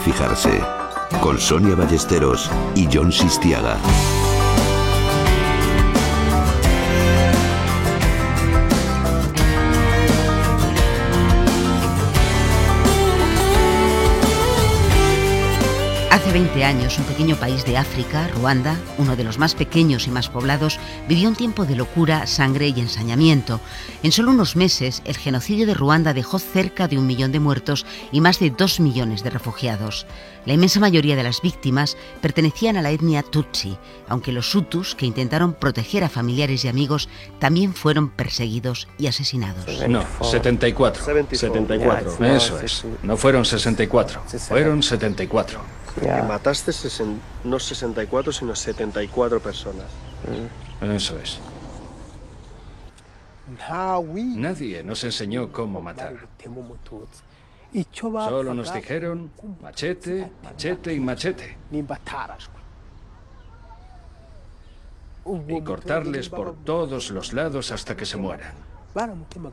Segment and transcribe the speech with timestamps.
[0.00, 0.60] fijarse.
[1.20, 3.78] Con Sonia Ballesteros y John Sistiaga.
[16.30, 20.12] Hace 20 años, un pequeño país de África, Ruanda, uno de los más pequeños y
[20.12, 23.60] más poblados, vivió un tiempo de locura, sangre y ensañamiento.
[24.04, 27.84] En solo unos meses, el genocidio de Ruanda dejó cerca de un millón de muertos
[28.12, 30.06] y más de dos millones de refugiados.
[30.46, 33.76] La inmensa mayoría de las víctimas pertenecían a la etnia Tutsi,
[34.08, 37.08] aunque los Hutus, que intentaron proteger a familiares y amigos,
[37.40, 39.66] también fueron perseguidos y asesinados.
[39.88, 41.04] No, 74.
[41.28, 42.24] 74.
[42.24, 42.84] Eso es.
[43.02, 45.80] No fueron 64, fueron 74.
[45.98, 49.86] Que mataste sesen- no 64, sino 74 personas.
[50.80, 51.38] Eso es.
[54.36, 56.14] Nadie nos enseñó cómo matar.
[58.28, 59.30] Solo nos dijeron
[59.62, 61.56] machete, machete y machete.
[65.48, 68.52] Y cortarles por todos los lados hasta que se mueran.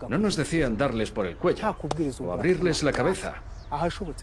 [0.09, 1.63] No nos decían darles por el cuello
[2.21, 3.35] o abrirles la cabeza,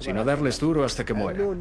[0.01, 1.59] sino darles duro hasta que mueran.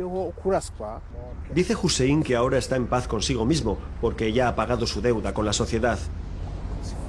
[1.53, 5.33] Dice Hussein que ahora está en paz consigo mismo, porque ya ha pagado su deuda
[5.33, 5.99] con la sociedad.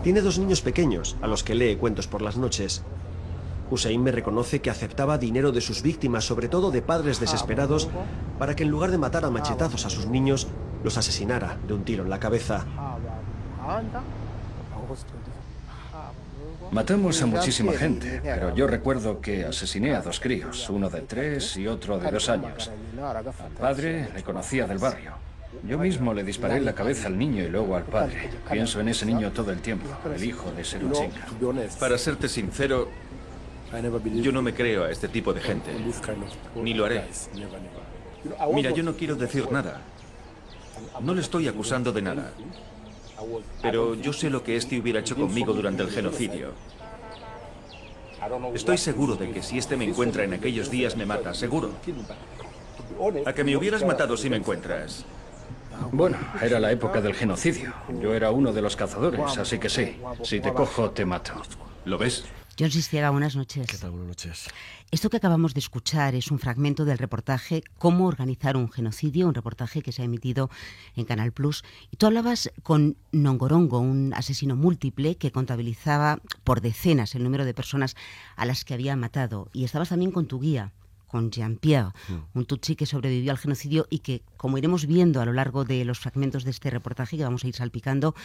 [0.03, 2.83] Tiene dos niños pequeños, a los que lee cuentos por las noches.
[3.71, 7.89] Hussein me reconoce que aceptaba dinero de sus víctimas, sobre todo de padres desesperados,
[8.39, 10.47] para que en lugar de matar a machetazos a sus niños,
[10.83, 12.67] los asesinara de un tiro en la cabeza.
[16.71, 21.57] Matamos a muchísima gente, pero yo recuerdo que asesiné a dos críos, uno de tres
[21.57, 22.71] y otro de dos años.
[23.01, 25.13] Al padre le conocía del barrio.
[25.63, 28.29] Yo mismo le disparé en la cabeza al niño y luego al padre.
[28.51, 31.27] Pienso en ese niño todo el tiempo, el hijo de Seruchenka.
[31.79, 32.89] Para serte sincero,
[34.15, 35.73] yo no me creo a este tipo de gente.
[36.57, 37.05] Ni lo haré.
[38.53, 39.81] Mira, yo no quiero decir nada.
[41.01, 42.33] No le estoy acusando de nada.
[43.63, 46.53] Pero yo sé lo que este hubiera hecho conmigo durante el genocidio.
[48.55, 51.71] Estoy seguro de que si este me encuentra en aquellos días me mata, seguro.
[53.27, 55.05] A que me hubieras matado si me encuentras.
[55.93, 57.73] Bueno, era la época del genocidio.
[58.01, 59.97] Yo era uno de los cazadores, así que sí.
[60.23, 61.33] Si te cojo, te mato.
[61.85, 62.25] ¿Lo ves?
[62.57, 63.67] John Sistiaga, buenas noches.
[63.67, 63.91] ¿Qué tal?
[63.91, 64.47] Buenas noches.
[64.93, 69.35] Esto que acabamos de escuchar es un fragmento del reportaje Cómo organizar un genocidio, un
[69.35, 70.51] reportaje que se ha emitido
[70.95, 71.65] en Canal Plus.
[71.91, 77.55] Y tú hablabas con Nongorongo, un asesino múltiple que contabilizaba por decenas el número de
[77.55, 77.97] personas
[78.37, 79.49] a las que había matado.
[79.53, 80.71] Y estabas también con tu guía,
[81.15, 81.93] con Jean-Pierre,
[82.35, 85.85] un tutsi que sobrevivió al genocidio y que, como iremos viendo a lo largo de
[85.85, 88.17] los fragmentos de este reportaje que vamos a ir salpicando,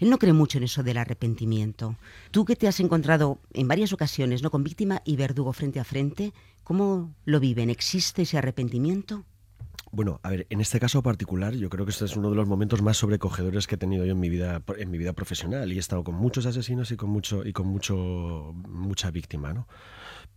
[0.00, 1.96] él no cree mucho en eso del arrepentimiento.
[2.30, 4.50] Tú que te has encontrado en varias ocasiones ¿no?
[4.50, 6.32] con víctima y verdugo frente a frente,
[6.64, 7.68] ¿cómo lo viven?
[7.68, 9.26] ¿Existe ese arrepentimiento?
[9.90, 12.48] Bueno, a ver, en este caso particular, yo creo que este es uno de los
[12.48, 15.70] momentos más sobrecogedores que he tenido yo en mi vida, en mi vida profesional.
[15.70, 19.66] Y he estado con muchos asesinos y con mucho, y con mucho, mucha víctima, ¿no?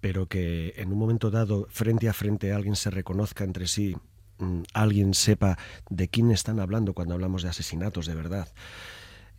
[0.02, 3.96] Pero que en un momento dado, frente a frente, alguien se reconozca entre sí,
[4.40, 5.58] mm, alguien sepa
[5.90, 8.50] de quién están hablando cuando hablamos de asesinatos de verdad.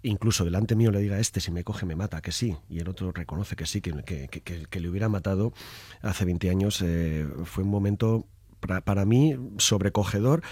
[0.04, 2.88] Incluso delante mío le diga este, si me coge me mata, que sí, y el
[2.88, 5.52] otro reconoce que sí, que, que, que, le hubiera matado
[6.00, 8.26] hace 20 años, eh, fue un momento
[8.58, 10.42] para, para mí sobrecogedor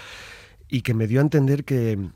[0.69, 2.11] y que me dio a entender que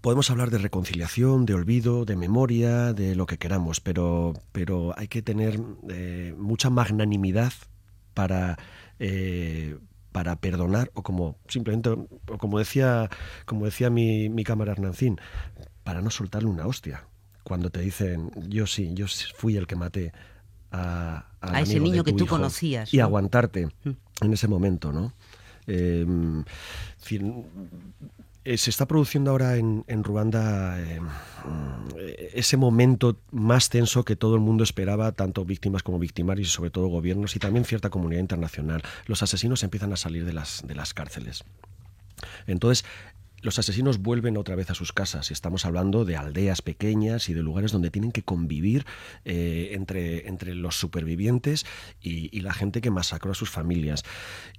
[0.00, 5.08] podemos hablar de reconciliación, de olvido, de memoria, de lo que queramos, pero, pero hay
[5.08, 7.52] que tener eh, mucha magnanimidad
[8.14, 8.58] para,
[8.98, 9.76] eh,
[10.12, 13.10] para perdonar, o como simplemente, o como decía,
[13.44, 15.20] como decía mi, mi cámara Hernancín,
[15.84, 17.04] para no soltarle una hostia.
[17.44, 20.12] Cuando te dicen, yo sí, yo fui el que maté
[20.72, 22.92] a, a ese niño que tú conocías.
[22.92, 23.04] Y ¿no?
[23.04, 25.12] aguantarte en ese momento, ¿no?
[25.68, 26.06] Eh,
[28.56, 31.00] se está produciendo ahora en, en Ruanda eh,
[32.32, 36.70] ese momento más tenso que todo el mundo esperaba, tanto víctimas como victimarios y sobre
[36.70, 38.82] todo gobiernos y también cierta comunidad internacional.
[39.06, 41.44] Los asesinos empiezan a salir de las, de las cárceles.
[42.46, 42.84] Entonces,
[43.46, 45.30] los asesinos vuelven otra vez a sus casas.
[45.30, 48.84] Estamos hablando de aldeas pequeñas y de lugares donde tienen que convivir
[49.24, 51.64] eh, entre, entre, los supervivientes
[52.00, 54.02] y, y, la gente que masacró a sus familias.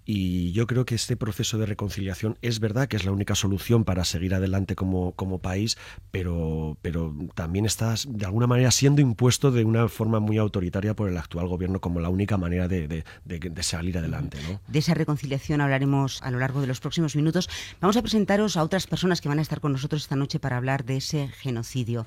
[0.06, 3.84] Y yo creo que este proceso de reconciliación es verdad que es la única solución
[3.84, 5.78] para seguir adelante como, como país,
[6.12, 11.10] pero, pero también está de alguna manera siendo impuesto de una forma muy autoritaria por
[11.10, 14.38] el actual gobierno como la única manera de, de, de, salir adelante.
[14.50, 14.62] ¿no?
[14.69, 17.50] De esa reconciliación hablaremos a lo largo de los próximos minutos.
[17.81, 20.56] Vamos a presentaros a otras personas que van a estar con nosotros esta noche para
[20.56, 22.06] hablar de ese genocidio.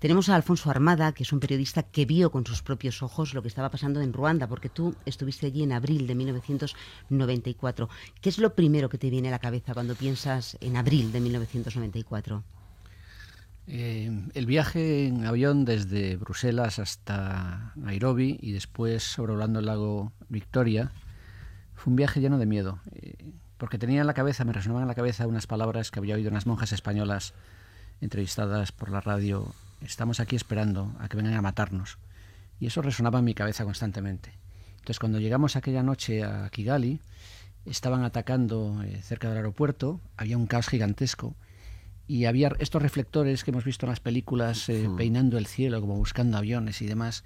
[0.00, 3.40] Tenemos a Alfonso Armada, que es un periodista que vio con sus propios ojos lo
[3.40, 7.88] que estaba pasando en Ruanda, porque tú estuviste allí en abril de 1994.
[8.20, 11.20] ¿Qué es lo primero que te viene a la cabeza cuando piensas en abril de
[11.20, 12.44] 1994?
[13.66, 20.92] Eh, el viaje en avión desde Bruselas hasta Nairobi y después sobrevolando el lago Victoria
[21.74, 23.14] fue un viaje lleno de miedo, eh,
[23.58, 26.30] porque tenía en la cabeza, me resonaban en la cabeza unas palabras que había oído
[26.30, 27.34] unas monjas españolas
[28.00, 29.54] entrevistadas por la radio.
[29.80, 31.98] Estamos aquí esperando a que vengan a matarnos.
[32.60, 34.32] Y eso resonaba en mi cabeza constantemente.
[34.76, 37.00] Entonces, cuando llegamos aquella noche a Kigali,
[37.64, 41.34] estaban atacando eh, cerca del aeropuerto, había un caos gigantesco
[42.06, 45.96] y había estos reflectores que hemos visto en las películas eh, peinando el cielo, como
[45.96, 47.24] buscando aviones y demás.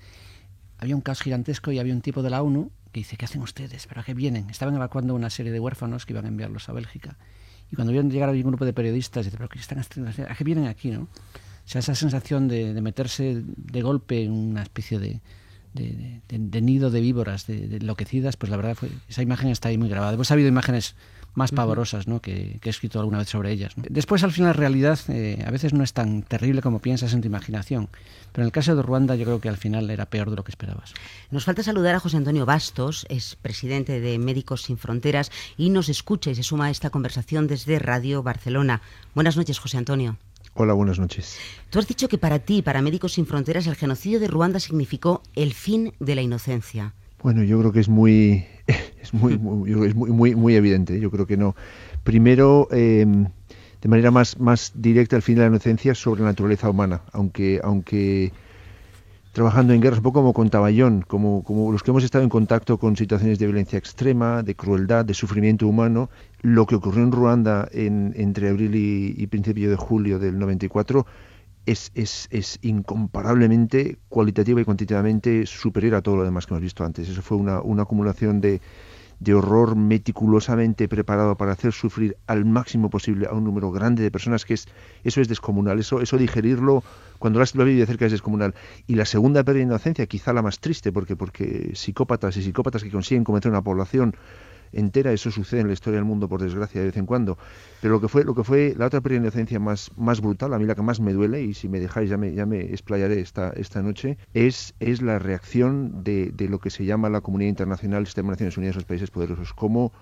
[0.78, 3.86] Había un caos gigantesco y había un tipo de la ONU dice, ¿qué hacen ustedes?
[3.86, 4.50] ¿Pero a qué vienen?
[4.50, 7.16] Estaban evacuando una serie de huérfanos que iban a enviarlos a Bélgica.
[7.70, 10.10] Y cuando vieron llegar un grupo de periodistas, dice, ¿pero qué están haciendo?
[10.10, 10.90] ¿A qué vienen aquí?
[10.90, 11.02] ¿no?
[11.02, 11.08] O
[11.70, 15.20] sea, esa sensación de, de meterse de golpe en una especie de,
[15.74, 19.78] de, de, nido de víboras, de, enloquecidas, pues la verdad fue, esa imagen está ahí
[19.78, 20.12] muy grabada.
[20.12, 20.96] Después ha habido imágenes
[21.38, 22.20] más pavorosas ¿no?
[22.20, 23.72] que, que, he escrito alguna vez sobre ellas.
[23.76, 27.22] Después, al final, la realidad eh, a veces no es tan terrible como piensas en
[27.22, 27.88] tu imaginación.
[28.32, 30.44] Pero en el caso de Ruanda, yo creo que al final era peor de lo
[30.44, 30.92] que esperabas.
[31.30, 35.88] Nos falta saludar a José Antonio Bastos, es presidente de Médicos Sin Fronteras y nos
[35.88, 38.82] escucha y se suma a esta conversación desde Radio Barcelona.
[39.14, 40.18] Buenas noches, José Antonio.
[40.54, 41.38] Hola, buenas noches.
[41.70, 45.22] Tú has dicho que para ti, para Médicos Sin Fronteras, el genocidio de Ruanda significó
[45.36, 46.94] el fin de la inocencia.
[47.22, 48.44] Bueno, yo creo que es muy,
[49.02, 51.00] es muy, muy es muy, muy, muy, evidente.
[51.00, 51.56] Yo creo que no.
[52.04, 53.06] Primero, eh,
[53.80, 57.60] de manera más, más directa, el fin de la inocencia sobre la naturaleza humana, aunque,
[57.62, 58.32] aunque
[59.32, 62.30] trabajando en guerras, un poco como con Taballón, como, como los que hemos estado en
[62.30, 66.10] contacto con situaciones de violencia extrema, de crueldad, de sufrimiento humano,
[66.42, 71.06] lo que ocurrió en Ruanda en, entre abril y, principio de julio del 94
[71.70, 76.84] es, es, es, incomparablemente cualitativa y cuantitativamente superior a todo lo demás que hemos visto
[76.84, 77.08] antes.
[77.08, 78.60] Eso fue una, una acumulación de,
[79.20, 84.10] de horror meticulosamente preparado para hacer sufrir al máximo posible a un número grande de
[84.10, 84.66] personas, que es
[85.04, 86.82] eso es descomunal, eso, eso digerirlo
[87.18, 88.54] cuando lo has vivido de cerca es descomunal.
[88.86, 92.82] Y la segunda pérdida de inocencia, quizá la más triste, porque, porque psicópatas y psicópatas
[92.82, 94.14] que consiguen convencer a una población
[94.72, 97.38] entera, eso sucede en la historia del mundo por desgracia de vez en cuando,
[97.80, 100.66] pero lo que fue, lo que fue la otra pérdida más, más brutal, a mí
[100.66, 103.50] la que más me duele, y si me dejáis ya me, ya me explayaré esta,
[103.50, 108.00] esta noche, es, es la reacción de, de lo que se llama la comunidad internacional,
[108.00, 109.92] el sistema de Naciones Unidas, los países poderosos, cómo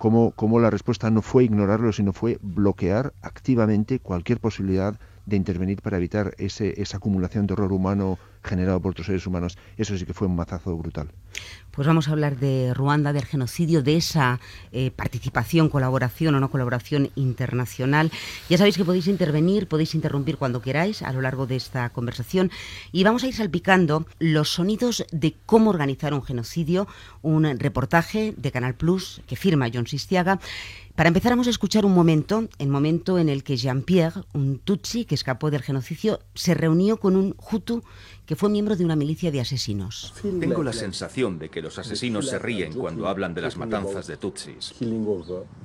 [0.00, 5.82] cómo, cómo la respuesta no fue ignorarlo, sino fue bloquear activamente cualquier posibilidad de intervenir
[5.82, 9.58] para evitar ese, esa acumulación de horror humano generado por otros seres humanos.
[9.76, 11.10] Eso sí que fue un mazazo brutal.
[11.70, 14.40] Pues vamos a hablar de Ruanda, del genocidio, de esa
[14.72, 18.10] eh, participación, colaboración o no colaboración internacional.
[18.48, 22.50] Ya sabéis que podéis intervenir, podéis interrumpir cuando queráis a lo largo de esta conversación
[22.90, 26.88] y vamos a ir salpicando los sonidos de cómo organizar un genocidio,
[27.22, 30.40] un reportaje de Canal Plus que firma John Sistiaga
[31.00, 35.06] para empezar, vamos a escuchar un momento, el momento en el que Jean-Pierre, un Tutsi
[35.06, 37.82] que escapó del genocidio, se reunió con un Hutu
[38.30, 40.14] que fue miembro de una milicia de asesinos.
[40.22, 44.18] Tengo la sensación de que los asesinos se ríen cuando hablan de las matanzas de
[44.18, 44.72] Tutsis.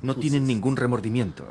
[0.02, 1.46] No tienen ningún remordimiento.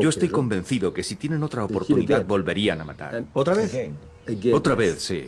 [0.00, 3.24] Yo estoy convencido que si tienen otra oportunidad volverían a matar.
[3.34, 3.72] ¿Otra vez?
[4.52, 5.26] Otra vez, sí.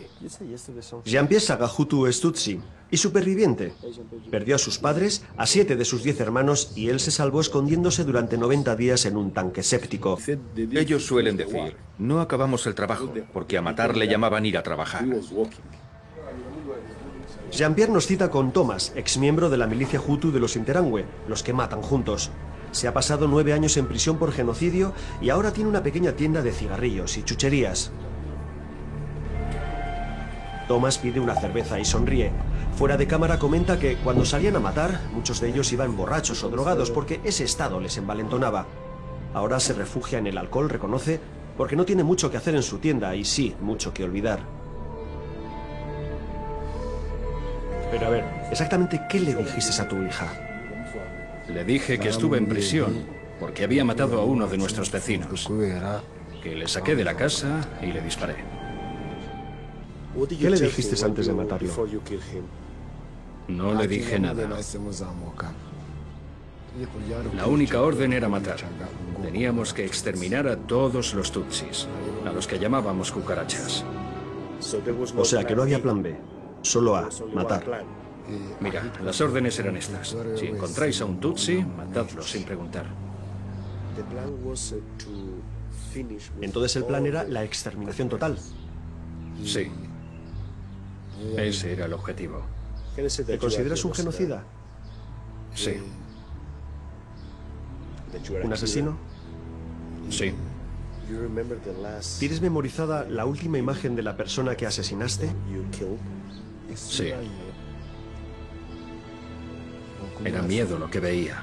[1.05, 2.59] Jean-Pierre Sagahutu es Tutsi
[2.95, 3.73] y superviviente.
[4.31, 8.05] Perdió a sus padres, a siete de sus diez hermanos y él se salvó escondiéndose
[8.05, 10.17] durante 90 días en un tanque séptico.
[10.57, 15.05] Ellos suelen decir, no acabamos el trabajo, porque a matar le llamaban ir a trabajar.
[17.51, 21.53] Jean-Pierre nos cita con Thomas, exmiembro de la milicia Hutu de los Interangüe, los que
[21.53, 22.31] matan juntos.
[22.71, 26.43] Se ha pasado nueve años en prisión por genocidio y ahora tiene una pequeña tienda
[26.43, 27.91] de cigarrillos y chucherías.
[30.69, 32.31] Thomas pide una cerveza y sonríe.
[32.77, 36.49] Fuera de cámara comenta que cuando salían a matar, muchos de ellos iban borrachos o
[36.49, 38.67] drogados porque ese estado les envalentonaba.
[39.33, 41.21] Ahora se refugia en el alcohol, reconoce,
[41.57, 44.41] porque no tiene mucho que hacer en su tienda y sí, mucho que olvidar.
[47.93, 50.33] Pero a ver, exactamente qué le dijiste a tu hija.
[51.49, 53.05] Le dije que estuve en prisión
[53.39, 55.49] porque había matado a uno de nuestros vecinos.
[56.43, 58.35] Que le saqué de la casa y le disparé.
[60.29, 61.69] ¿Qué le dijiste antes de matarlo?
[63.49, 64.49] No le dije nada.
[67.37, 68.57] La única orden era matar.
[69.23, 71.87] Teníamos que exterminar a todos los Tutsis,
[72.27, 73.85] a los que llamábamos cucarachas.
[75.17, 76.17] O sea que no había plan B,
[76.63, 77.85] solo A, matar.
[78.61, 80.17] Mira, las órdenes eran estas.
[80.37, 82.87] Si encontráis a un Tutsi, matadlo sin preguntar.
[86.41, 88.39] Entonces el plan era la exterminación total.
[89.45, 89.71] Sí.
[91.37, 92.43] Ese era el objetivo.
[92.95, 94.45] ¿Te consideras un genocida?
[95.55, 95.77] Sí.
[98.43, 98.97] ¿Un asesino?
[100.11, 100.33] Sí.
[102.19, 105.31] ¿Tienes memorizada la última imagen de la persona que asesinaste?
[106.75, 107.13] Sí.
[110.25, 111.43] Era miedo lo que veía.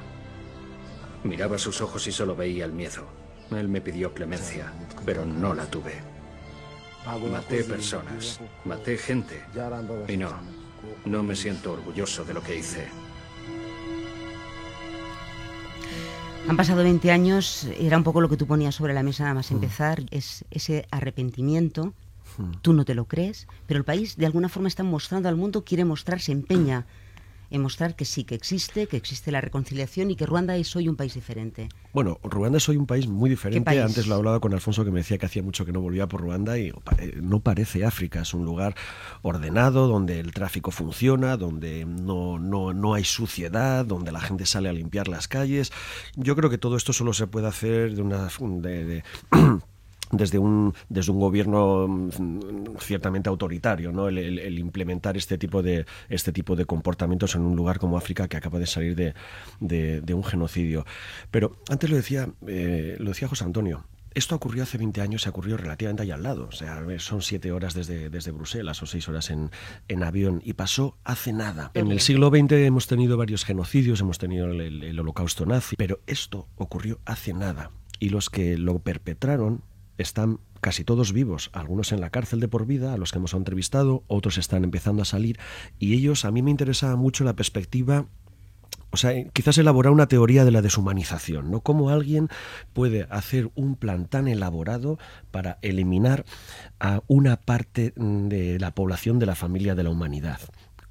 [1.23, 3.05] Miraba sus ojos y solo veía el miedo.
[3.51, 4.71] Él me pidió clemencia,
[5.05, 5.95] pero no la tuve.
[7.31, 9.41] Maté personas, maté gente.
[10.07, 10.31] Y no,
[11.05, 12.87] no me siento orgulloso de lo que hice.
[16.47, 19.35] Han pasado 20 años, era un poco lo que tú ponías sobre la mesa nada
[19.35, 21.93] más empezar, es ese arrepentimiento,
[22.61, 25.63] tú no te lo crees, pero el país de alguna forma está mostrando al mundo,
[25.63, 26.85] quiere mostrarse, empeña
[27.51, 30.87] en mostrar que sí, que existe, que existe la reconciliación y que Ruanda es hoy
[30.87, 31.69] un país diferente.
[31.93, 33.79] Bueno, Ruanda es hoy un país muy diferente.
[33.79, 36.07] Antes lo he hablado con Alfonso que me decía que hacía mucho que no volvía
[36.07, 36.71] por Ruanda y
[37.21, 38.21] no parece África.
[38.21, 38.75] Es un lugar
[39.21, 44.69] ordenado, donde el tráfico funciona, donde no, no, no hay suciedad, donde la gente sale
[44.69, 45.71] a limpiar las calles.
[46.15, 48.29] Yo creo que todo esto solo se puede hacer de una...
[48.39, 49.03] de
[50.11, 54.07] desde un, desde un gobierno mm, ciertamente autoritario, ¿no?
[54.07, 58.37] El, implementar este tipo, de, este tipo de comportamientos en un lugar como África que
[58.37, 59.13] acaba de salir de,
[59.59, 60.85] de, un genocidio.
[61.31, 65.29] Pero antes lo decía, eh, lo decía José Antonio, esto ocurrió hace 20 años, se
[65.29, 66.47] ocurrió relativamente ahí al lado.
[66.47, 69.51] O sea, son siete horas desde, desde Bruselas o seis horas en,
[69.87, 71.71] en, avión y pasó hace nada.
[71.73, 76.01] En el siglo XX hemos tenido varios genocidios, hemos tenido el, el holocausto nazi, pero
[76.07, 77.71] esto ocurrió hace nada.
[77.99, 79.63] Y los que lo perpetraron
[79.97, 83.33] están casi todos vivos, algunos en la cárcel de por vida, a los que hemos
[83.33, 85.39] entrevistado, otros están empezando a salir,
[85.79, 88.05] y ellos, a mí me interesaba mucho la perspectiva
[88.93, 91.61] o sea, quizás elaborar una teoría de la deshumanización, ¿no?
[91.61, 92.27] Cómo alguien
[92.73, 94.99] puede hacer un plan tan elaborado
[95.31, 96.25] para eliminar
[96.79, 100.41] a una parte de la población de la familia de la humanidad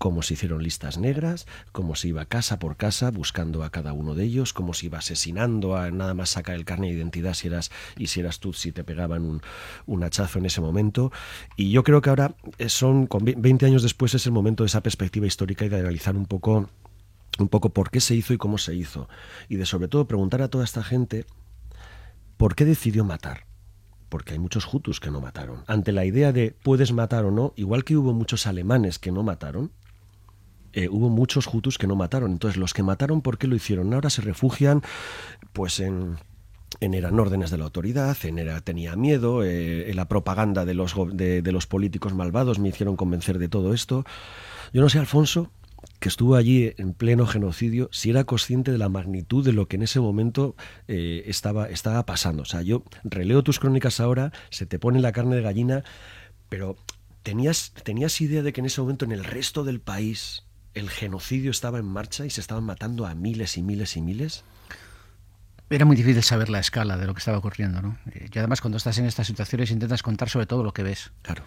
[0.00, 4.14] cómo se hicieron listas negras, cómo se iba casa por casa buscando a cada uno
[4.14, 7.48] de ellos, cómo se iba asesinando a nada más sacar el carne de identidad si
[7.48, 9.42] eras y si eras tú si te pegaban un,
[9.84, 11.12] un hachazo en ese momento.
[11.54, 14.68] Y yo creo que ahora eh, son, con 20 años después, es el momento de
[14.68, 16.70] esa perspectiva histórica y de analizar un poco
[17.38, 19.06] un poco por qué se hizo y cómo se hizo.
[19.50, 21.26] Y de sobre todo preguntar a toda esta gente
[22.38, 23.44] por qué decidió matar
[24.08, 25.62] porque hay muchos hutus que no mataron.
[25.68, 29.22] Ante la idea de puedes matar o no, igual que hubo muchos alemanes que no
[29.22, 29.70] mataron,
[30.72, 32.32] eh, hubo muchos hutus que no mataron.
[32.32, 33.92] Entonces, los que mataron, ¿por qué lo hicieron?
[33.94, 34.82] Ahora se refugian,
[35.52, 36.16] pues, en,
[36.78, 40.94] en eran órdenes de la autoridad, en era tenía miedo, eh, la propaganda de los,
[41.12, 44.04] de, los políticos malvados me hicieron convencer de todo esto.
[44.72, 45.50] Yo no sé, Alfonso,
[45.98, 49.76] que estuvo allí en pleno genocidio, si era consciente de la magnitud de lo que
[49.76, 50.54] en ese momento
[50.86, 52.42] eh, estaba, estaba pasando.
[52.42, 55.82] O sea, yo releo tus crónicas ahora, se te pone la carne de gallina,
[56.48, 56.76] pero
[57.22, 61.50] ¿tenías, ¿tenías idea de que en ese momento en el resto del país el genocidio
[61.50, 64.44] estaba en marcha y se estaban matando a miles y miles y miles?
[65.68, 67.96] Era muy difícil saber la escala de lo que estaba ocurriendo, ¿no?
[68.14, 71.12] Y además cuando estás en estas situaciones intentas contar sobre todo lo que ves.
[71.22, 71.44] Claro.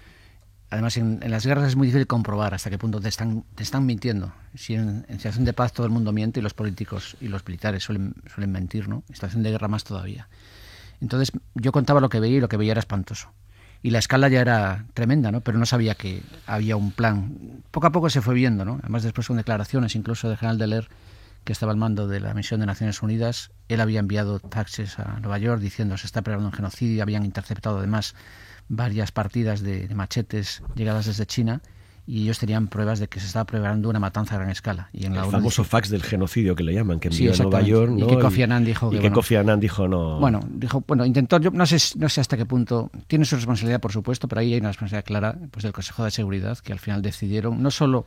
[0.70, 3.86] Además, en, las guerras es muy difícil comprobar hasta qué punto te están, te están
[3.86, 4.34] mintiendo.
[4.56, 7.84] Si en, situación de paz todo el mundo miente y los políticos y los militares
[7.84, 9.04] suelen, suelen mentir, ¿no?
[9.10, 10.30] En situación de guerra más todavía.
[11.00, 13.30] Entonces, yo contaba lo que veía y lo que veía era espantoso
[13.84, 15.42] y la escala ya era tremenda, ¿no?
[15.42, 17.62] Pero no sabía que había un plan.
[17.70, 18.80] Poco a poco se fue viendo, ¿no?
[18.82, 20.88] Además después con declaraciones incluso del general Deler,
[21.44, 25.20] que estaba al mando de la misión de Naciones Unidas, él había enviado taxes a
[25.20, 28.16] Nueva York diciendo se está preparando un genocidio, habían interceptado además
[28.70, 31.62] varias partidas de machetes llegadas desde China
[32.06, 34.90] y ellos tenían pruebas de que se estaba preparando una matanza a gran escala.
[34.92, 37.92] Y en el famoso fax del genocidio que le llaman, que envió a Nueva York.
[37.92, 38.06] ¿no?
[38.06, 40.20] Y que Kofi Annan dijo que, y que Kofi Annan dijo no.
[40.20, 43.80] Bueno, dijo, bueno, intentó, yo no sé, no sé hasta qué punto, tiene su responsabilidad
[43.80, 46.80] por supuesto, pero ahí hay una responsabilidad clara pues, del Consejo de Seguridad que al
[46.80, 48.06] final decidieron no solo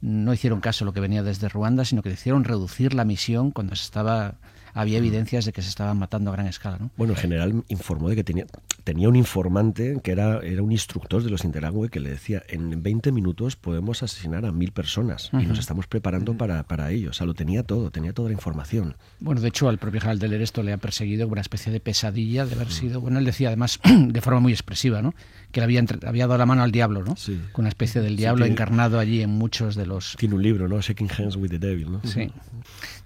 [0.00, 3.52] no hicieron caso a lo que venía desde Ruanda, sino que decidieron reducir la misión
[3.52, 4.34] cuando se estaba
[4.74, 6.78] había evidencias de que se estaban matando a gran escala.
[6.78, 6.90] ¿no?
[6.96, 8.46] Bueno, en general informó de que tenía,
[8.84, 12.82] tenía un informante que era, era un instructor de los Interagüe que le decía, en
[12.82, 17.10] 20 minutos podemos asesinar a mil personas y nos estamos preparando para, para ello.
[17.10, 18.96] O sea, lo tenía todo, tenía toda la información.
[19.20, 22.46] Bueno, de hecho, al propio general del esto le ha perseguido una especie de pesadilla
[22.46, 25.14] de haber sido, bueno, él decía además de forma muy expresiva, ¿no?
[25.52, 27.14] que le había, había dado la mano al diablo, ¿no?
[27.14, 27.38] Sí.
[27.52, 30.16] Con una especie del diablo encarnado allí en muchos de los...
[30.18, 30.80] Tiene un libro, ¿no?
[30.80, 32.00] Shaking Hands with the Devil, ¿no?
[32.04, 32.32] Sí.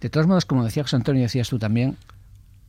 [0.01, 1.97] De todos modos, como decía José Antonio, decías tú también,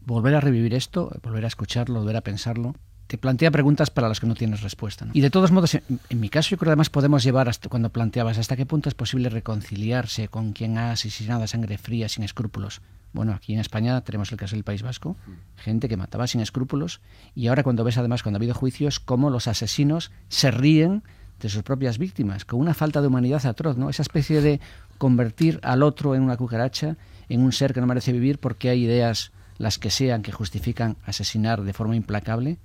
[0.06, 2.76] volver a revivir esto, volver a escucharlo, volver a pensarlo,
[3.08, 5.08] te plantea preguntas para las que no tienes respuesta.
[5.14, 7.90] Y de todos modos, en, mi caso, yo creo que además podemos llevar hasta cuando
[7.90, 12.24] planteabas hasta qué punto es posible reconciliarse con quien ha asesinado a sangre fría, sin
[12.24, 12.82] escrúpulos.
[13.14, 15.16] Bueno, aquí en España tenemos el caso del País Vasco,
[15.56, 17.00] gente que mataba sin escrúpulos,
[17.34, 21.04] y ahora cuando ves además, cuando ha habido juicios, cómo los asesinos se ríen
[21.40, 23.90] de sus propias víctimas, con una falta de humanidad atroz, ¿no?
[23.90, 24.60] Esa especie de
[24.98, 26.98] convertir al otro en una cucaracha,
[27.30, 30.98] en un ser que no merece vivir porque hay ideas, las que sean, que justifican
[31.06, 32.58] asesinar de forma implacable,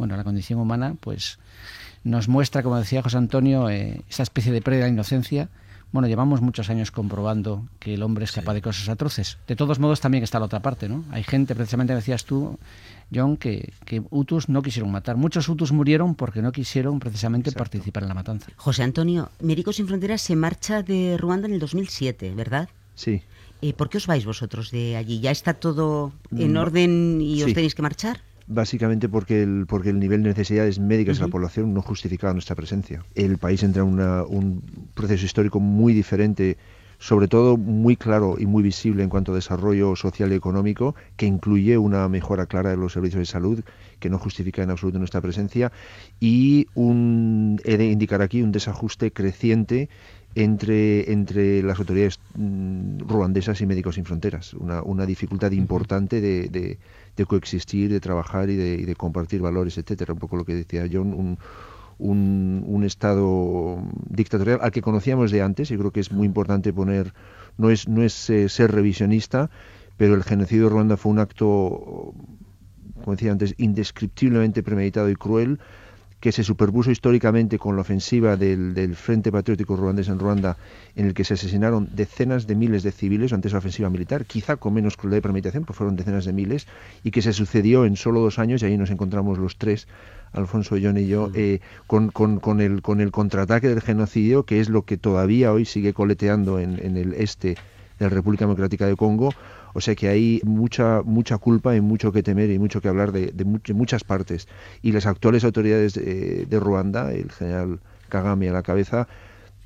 [0.00, 1.38] bueno, la condición humana, pues
[2.04, 5.50] nos muestra, como decía José Antonio, eh, esa especie de pérdida de inocencia.
[5.92, 9.36] Bueno, llevamos muchos años comprobando que el hombre es capaz de cosas atroces.
[9.46, 11.04] De todos modos, también está la otra parte, ¿no?
[11.10, 12.58] Hay gente, precisamente decías tú,
[13.12, 15.16] John, que, que Hutus no quisieron matar.
[15.16, 18.52] Muchos Hutus murieron porque no quisieron precisamente participar en la matanza.
[18.56, 22.70] José Antonio, Médicos Sin Fronteras se marcha de Ruanda en el 2007, ¿verdad?
[22.94, 23.22] Sí.
[23.62, 25.20] Eh, ¿Por qué os vais vosotros de allí?
[25.20, 28.20] ¿Ya está todo en mm, orden y os tenéis que marchar?
[28.50, 32.56] básicamente porque el, porque el nivel de necesidades médicas de la población no justificaba nuestra
[32.56, 33.04] presencia.
[33.14, 34.62] El país entra en un
[34.92, 36.58] proceso histórico muy diferente,
[36.98, 41.26] sobre todo muy claro y muy visible en cuanto a desarrollo social y económico, que
[41.26, 43.60] incluye una mejora clara de los servicios de salud,
[44.00, 45.70] que no justifica en absoluto nuestra presencia,
[46.18, 49.88] y un, he de indicar aquí un desajuste creciente
[50.34, 56.78] entre, entre las autoridades mm, ruandesas y Médicos Sin Fronteras, una, una dificultad importante de
[57.16, 60.14] de coexistir, de trabajar y de, compartir valores, etcétera.
[60.14, 61.38] Un poco lo que decía John, un,
[62.66, 67.12] un, Estado dictatorial al que conocíamos de antes, y creo que es muy importante poner,
[67.58, 69.50] no es, no es eh, ser revisionista,
[69.98, 72.14] pero el genocidio de Ruanda fue un acto,
[73.04, 75.60] como decía antes, indescriptiblemente premeditado y cruel,
[76.20, 80.56] que se superpuso históricamente con la ofensiva del, Frente Patriótico Ruandés en Ruanda,
[80.94, 84.56] en el que se asesinaron decenas de miles de civiles ante esa ofensiva militar, quizá
[84.56, 86.66] con menos crueldad y premeditación, pues fueron decenas de miles,
[87.02, 89.88] y que se sucedió en solo dos años, y ahí nos encontramos los tres,
[90.32, 94.68] Alfonso, John y yo, eh, con, con, el, con el contraataque del genocidio, que es
[94.68, 97.56] lo que todavía hoy sigue coleteando en, en el este
[97.98, 99.32] de la República Democrática de Congo,
[99.72, 103.12] o sea que hay mucha, mucha culpa y mucho que temer y mucho que hablar
[103.12, 103.32] de,
[103.74, 104.48] muchas partes.
[104.82, 109.06] Y las actuales autoridades de, Ruanda, el general Kagame a la cabeza,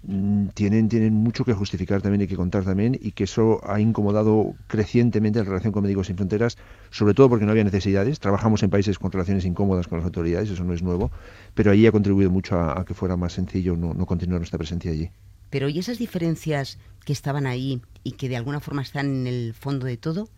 [0.03, 3.81] mm, tienen, tienen mucho que justificar también y que contar también y que eso ha
[3.81, 6.59] incomodado crecientemente la relación con Médicos Sin Fronteras,
[6.90, 8.21] sobre todo porque no había necesidades.
[8.21, 11.11] Trabajamos en países con relaciones incómodas con las autoridades, eso no es nuevo,
[11.55, 14.90] pero ahí ha contribuido mucho a, que fuera más sencillo no, no continuar nuestra presencia
[14.90, 15.11] allí.
[15.55, 19.55] Pero ¿y esas diferencias que estaban ahí y que de alguna forma están en el
[19.55, 20.29] fondo de todo?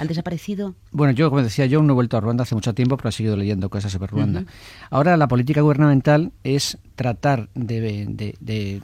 [0.00, 0.74] ¿Han desaparecido?
[0.90, 3.12] Bueno, yo, como decía, yo no he vuelto a Ruanda hace mucho tiempo, pero he
[3.12, 4.44] seguido leyendo cosas sobre Ruanda.
[4.90, 8.82] Ahora la política gubernamental es tratar de,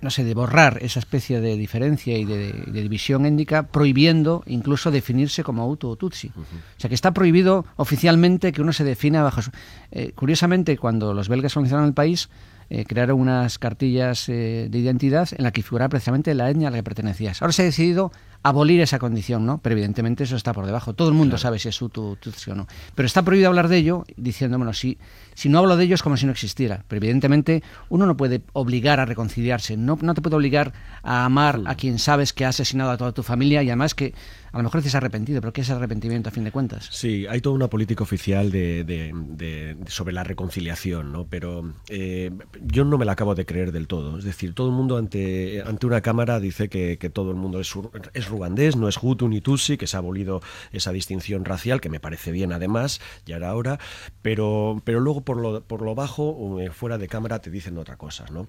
[0.00, 5.44] no sé, de borrar esa especie de diferencia y de, división étnica, prohibiendo incluso definirse
[5.44, 6.28] como Hutu o Tutsi.
[6.28, 9.42] O sea, que está prohibido oficialmente que uno se defina bajo...
[9.90, 12.30] Eh, curiosamente, cuando los belgas colonizaron el país,
[12.70, 16.70] eh, crearon unas cartillas eh, de identidad en la que figuraba precisamente la etnia a
[16.70, 17.42] la que pertenecías.
[17.42, 19.58] Ahora se ha decidido abolir esa condición, ¿no?
[19.58, 20.94] Pero evidentemente eso está por debajo.
[20.94, 22.66] Todo el mundo sabe si es Hutu, Tutsi o no.
[22.94, 24.98] Pero está prohibido hablar de ello diciendo, bueno, si,
[25.36, 26.82] si no hablo de ello es como si no existiera.
[26.88, 30.72] Pero evidentemente uno no puede obligar a reconciliarse, no, no te puede obligar
[31.02, 34.14] a amar a quien sabes que ha asesinado a toda tu familia y además que
[34.56, 36.88] a lo mejor dices arrepentido, pero ¿qué es arrepentimiento a fin de cuentas?
[36.90, 41.26] Sí, hay toda una política oficial de, sobre la reconciliación, ¿no?
[41.26, 42.30] Pero eh,
[42.62, 44.16] yo no me la acabo de creer del todo.
[44.16, 47.72] Es decir, todo el mundo ante, ante una cámara dice que, todo el mundo es,
[48.14, 50.40] es ruandés, no es Hutu ni Tutsi, que se ha abolido
[50.72, 53.78] esa distinción racial, que me parece bien además, ya era hora,
[54.22, 57.96] pero, pero luego por lo, por lo bajo, eh, fuera de cámara, te dicen otra
[57.96, 58.48] cosa, ¿no?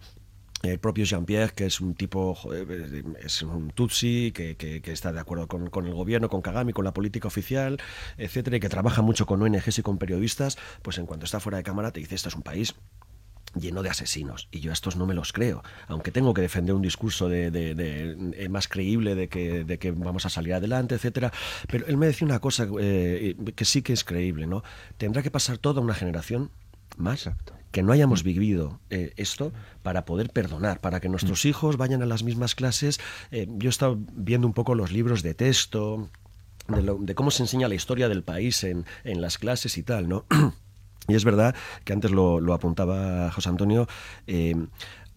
[0.62, 2.38] El propio Jean-Pierre, que es un tipo,
[3.20, 6.86] es un tutsi, que, que, está de acuerdo con, con, el gobierno, con Kagame, con
[6.86, 7.80] la política oficial,
[8.18, 11.58] etcétera, y que trabaja mucho con ONGs y con periodistas, pues en cuanto está fuera
[11.58, 12.76] de cámara te dice, esto es un país
[13.60, 14.48] lleno de asesinos.
[14.52, 15.64] Y yo a estos no me los creo.
[15.88, 20.26] Aunque tengo que defender un discurso de, eh, más creíble de que, de que vamos
[20.26, 21.32] a salir adelante, etcétera.
[21.68, 24.64] Pero él me decía una cosa eh, que sí que es creíble, ¿no?
[24.98, 26.52] Tendrá que pasar toda una generación
[26.96, 27.30] más
[27.72, 29.52] que no hayamos vivido eh, esto
[29.84, 31.48] para poder perdonar, para que nuestros mm.
[31.50, 33.00] hijos vayan a las mismas clases.
[33.32, 36.10] yo he estado viendo un poco los libros de texto,
[36.68, 40.26] de, cómo se enseña la historia del país en, en las clases y tal, ¿no?
[41.08, 43.88] Y es verdad que antes lo, apuntaba José Antonio,
[44.28, 44.56] eh,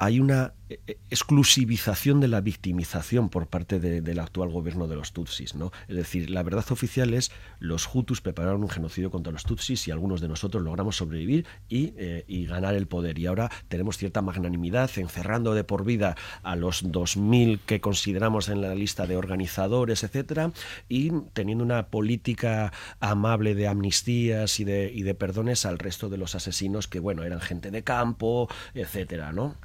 [0.01, 5.13] hay una eh, eh, exclusivización de la victimización por parte del actual gobierno de los
[5.13, 5.55] Tutsis.
[5.55, 5.73] ¿no?
[5.89, 9.91] Es decir, la verdad oficial es los Hutus prepararon un genocidio contra los Tutsis y
[9.91, 13.19] algunos de nosotros logramos sobrevivir y, eh, ganar el poder.
[13.19, 18.63] Y ahora tenemos cierta magnanimidad encerrando de por vida a los 2.000 que consideramos en
[18.63, 20.51] la lista de organizadores, etcétera,
[20.89, 26.17] y teniendo una política amable de amnistías y de, y de perdones al resto de
[26.17, 29.57] los asesinos que, bueno, eran gente de campo, etcétera, ¿no?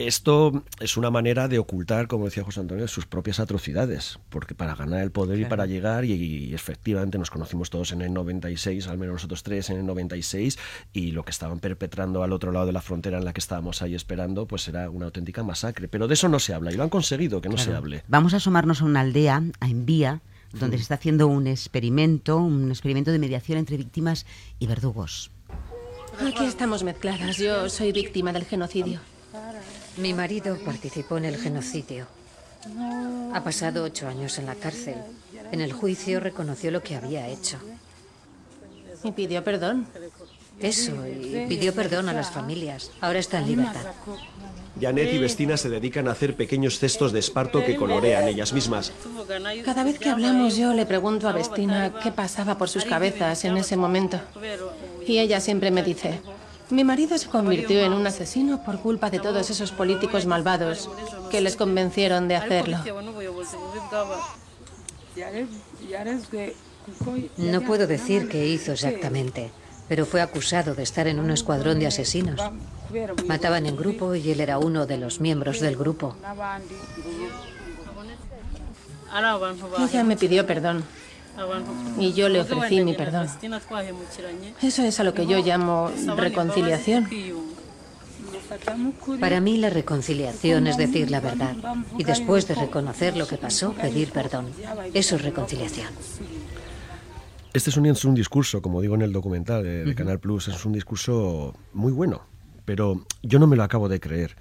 [0.00, 4.74] Esto es una manera de ocultar, como decía José Antonio, sus propias atrocidades, porque para
[4.74, 8.96] ganar el poder y para llegar, y, efectivamente nos conocimos todos en el 96, al
[8.96, 10.58] menos nosotros tres en el 96,
[10.94, 13.82] y lo que estaban perpetrando al otro lado de la frontera en la que estábamos
[13.82, 15.86] ahí esperando, pues era una auténtica masacre.
[15.86, 18.02] Pero de eso no se habla, y lo han conseguido, que no se hable.
[18.08, 20.22] Vamos a asomarnos a una aldea, a Envía,
[20.54, 24.24] donde se está haciendo un experimento, un experimento de mediación entre víctimas
[24.58, 25.30] y verdugos.
[26.26, 27.36] Aquí estamos mezcladas.
[27.36, 28.98] Yo soy víctima del genocidio.
[30.00, 32.06] Mi marido participó en el genocidio.
[33.34, 34.96] Ha pasado ocho años en la cárcel.
[35.52, 37.58] En el juicio reconoció lo que había hecho.
[39.04, 39.86] Y pidió perdón.
[40.58, 42.90] Eso, y pidió perdón a las familias.
[43.00, 43.80] Ahora está en libertad.
[44.80, 48.92] Janet y Vestina se dedican a hacer pequeños cestos de esparto que colorean ellas mismas.
[49.64, 53.56] Cada vez que hablamos yo le pregunto a Vestina qué pasaba por sus cabezas en
[53.56, 54.20] ese momento.
[55.06, 56.20] Y ella siempre me dice,
[56.70, 60.90] mi marido se convirtió en un asesino por culpa de todos esos políticos malvados
[61.30, 62.78] que les convencieron de hacerlo.
[67.36, 69.50] No puedo decir qué hizo exactamente,
[69.88, 72.40] pero fue acusado de estar en un escuadrón de asesinos.
[73.26, 76.16] Mataban en grupo y él era uno de los miembros del grupo.
[79.78, 80.84] Ella me pidió perdón.
[81.98, 83.28] Y yo le ofrecí mi perdón.
[84.62, 87.08] Eso es a lo que yo llamo reconciliación.
[89.20, 91.54] Para mí la reconciliación es decir la verdad
[91.96, 94.46] y después de reconocer lo que pasó, pedir perdón.
[94.92, 95.88] Eso es reconciliación.
[97.52, 100.64] Este es un, es un discurso, como digo en el documental de Canal Plus, es
[100.64, 102.22] un discurso muy bueno,
[102.64, 104.36] pero yo no me lo acabo de creer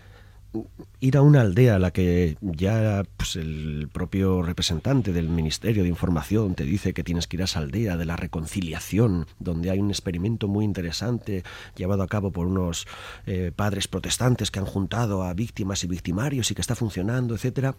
[0.99, 5.89] ir a una aldea a la que ya pues, el propio representante del Ministerio de
[5.89, 9.79] Información te dice que tienes que ir a esa aldea de la reconciliación, donde hay
[9.79, 11.43] un experimento muy interesante
[11.75, 12.87] llevado a cabo por unos
[13.25, 17.75] eh, padres protestantes que han juntado a víctimas y victimarios y que está funcionando, etcétera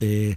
[0.00, 0.36] eh,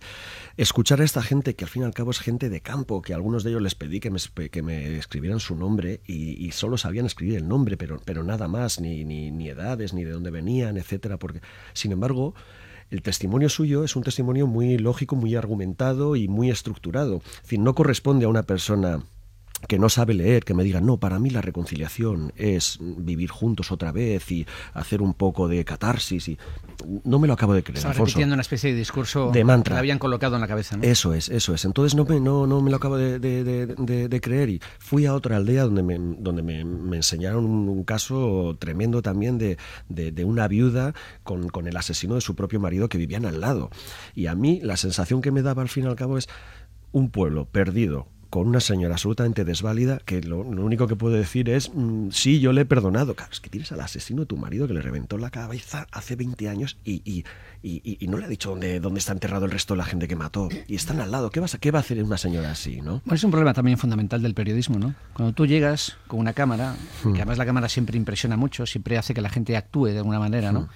[0.58, 3.14] escuchar a esta gente que al fin y al cabo es gente de campo, que
[3.14, 6.78] a algunos de ellos les pedí que me, que me escribieran su nombre y, solo
[6.78, 10.32] sabían escribir el nombre, pero, pero nada más, ni, ni, ni edades, ni de dónde
[10.32, 11.18] venían, etcétera.
[11.18, 11.42] Porque,
[11.74, 12.36] sin embargo,
[12.90, 17.22] el testimonio suyo es un testimonio muy lógico, muy argumentado y muy estructurado.
[17.50, 19.04] Es no corresponde a una persona
[19.68, 23.72] que no sabe leer, que me diga, no, para mí la reconciliación es vivir juntos
[23.72, 26.28] otra vez y hacer un poco de catarsis.
[26.28, 26.38] y
[27.04, 27.78] No me lo acabo de creer.
[27.78, 29.76] Estaba repitiendo una especie de discurso de mantra.
[29.76, 30.78] que habían colocado en la cabeza.
[30.78, 30.84] ¿no?
[30.84, 31.66] Eso es, eso es.
[31.66, 35.38] Entonces no me, no, no me lo acabo de, de, creer y fui a otra
[35.38, 36.62] aldea donde me, donde me,
[36.96, 42.60] enseñaron un, caso tremendo también de, una viuda con, con el asesino de su propio
[42.60, 43.70] marido que vivían al lado.
[44.14, 46.28] Y a mí la sensación que me daba al fin y al cabo es
[46.94, 51.70] un pueblo perdido, con una señora absolutamente desválida que lo, único que puedo decir es,
[51.72, 53.14] mm, sí, yo le he perdonado.
[53.14, 56.16] Claro, es que tienes al asesino de tu marido que le reventó la cabeza hace
[56.16, 57.24] 20 años y, y,
[57.62, 60.16] y, no le ha dicho dónde, dónde está enterrado el resto de la gente que
[60.16, 60.50] mató.
[60.68, 61.30] Y están al lado.
[61.30, 62.82] ¿Qué, vas a, qué va a hacer una señora así?
[62.82, 63.04] ¿no?
[63.12, 64.80] es un problema también fundamental del periodismo.
[64.80, 64.96] ¿no?
[65.14, 67.16] Cuando tú llegas con una cámara, que hmm.
[67.18, 70.52] además la cámara siempre impresiona mucho, siempre hace que la gente actúe de alguna manera,
[70.52, 70.62] ¿no?
[70.62, 70.70] Hmm.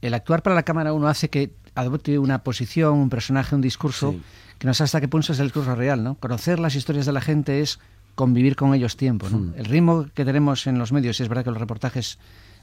[0.00, 4.14] El actuar para la cámara uno hace que adopte una posición, un personaje, un discurso
[4.60, 6.16] que no sé hasta qué punto es el discurso real, ¿no?
[6.16, 7.80] Conocer las historias de la gente es
[8.14, 9.38] convivir con ellos tiempo, ¿no?
[9.38, 9.54] Hmm.
[9.56, 12.18] El ritmo que tenemos en los medios, y es verdad que los reportajes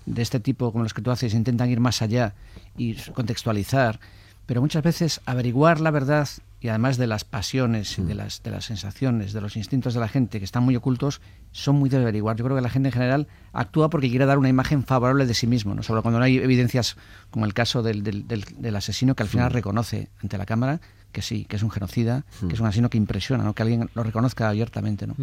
[0.06, 2.36] de este tipo, como los que tú haces, intentan ir más allá
[2.78, 4.00] y contextualizar,
[4.46, 6.30] pero muchas veces averiguar la verdad
[6.62, 8.18] y además de las pasiones y de hmm.
[8.18, 11.20] las, de las sensaciones, de los instintos de la gente que están muy ocultos,
[11.52, 12.36] son muy de averiguar.
[12.38, 15.34] Yo creo que la gente en general actúa porque quiere dar una imagen favorable de
[15.34, 16.96] sí mismo, no solo cuando no hay evidencias
[17.32, 19.54] como el caso del, del, del, asesino que al final hmm.
[19.54, 20.80] reconoce ante la cámara
[21.12, 23.54] que sí, que es un genocida, que es un asesino que impresiona, ¿no?
[23.54, 25.08] que alguien lo reconozca abiertamente.
[25.08, 25.16] ¿no?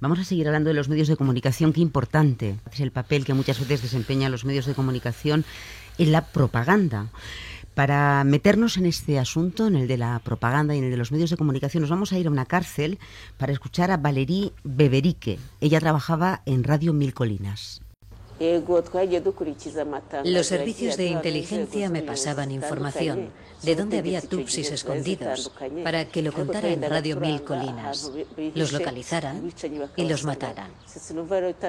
[0.00, 3.34] Vamos a seguir hablando de los medios de comunicación, qué importante es el papel que
[3.34, 5.44] muchas veces desempeñan los medios de comunicación
[5.98, 7.08] en la propaganda.
[7.74, 11.12] Para meternos en este asunto, en el de la propaganda y en el de los
[11.12, 12.98] medios de comunicación, nos vamos a ir a una cárcel
[13.36, 15.38] para escuchar a Valerie Beberique.
[15.60, 17.80] Ella trabajaba en Radio Mil Colinas.
[20.24, 23.30] Los servicios de inteligencia me pasaban información
[23.62, 25.50] de dónde había Tutsis escondidos
[25.82, 28.12] para que lo contara en Radio Mil Colinas,
[28.54, 29.52] los localizaran
[29.96, 30.70] y los mataran.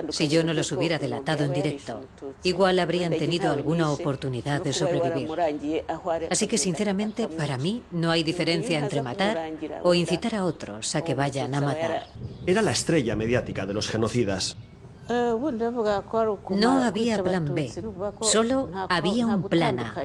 [0.10, 2.02] Si yo no los hubiera delatado en directo,
[2.44, 5.30] igual habrían tenido alguna oportunidad de sobrevivir.
[6.30, 9.52] Así que sinceramente para mí no hay diferencia entre matar
[9.82, 12.08] o incitar a otros a que vayan a matar.
[12.46, 14.56] Era la estrella mediática de los genocidas.
[15.10, 17.72] No había plan B,
[18.22, 19.96] solo había un plan A.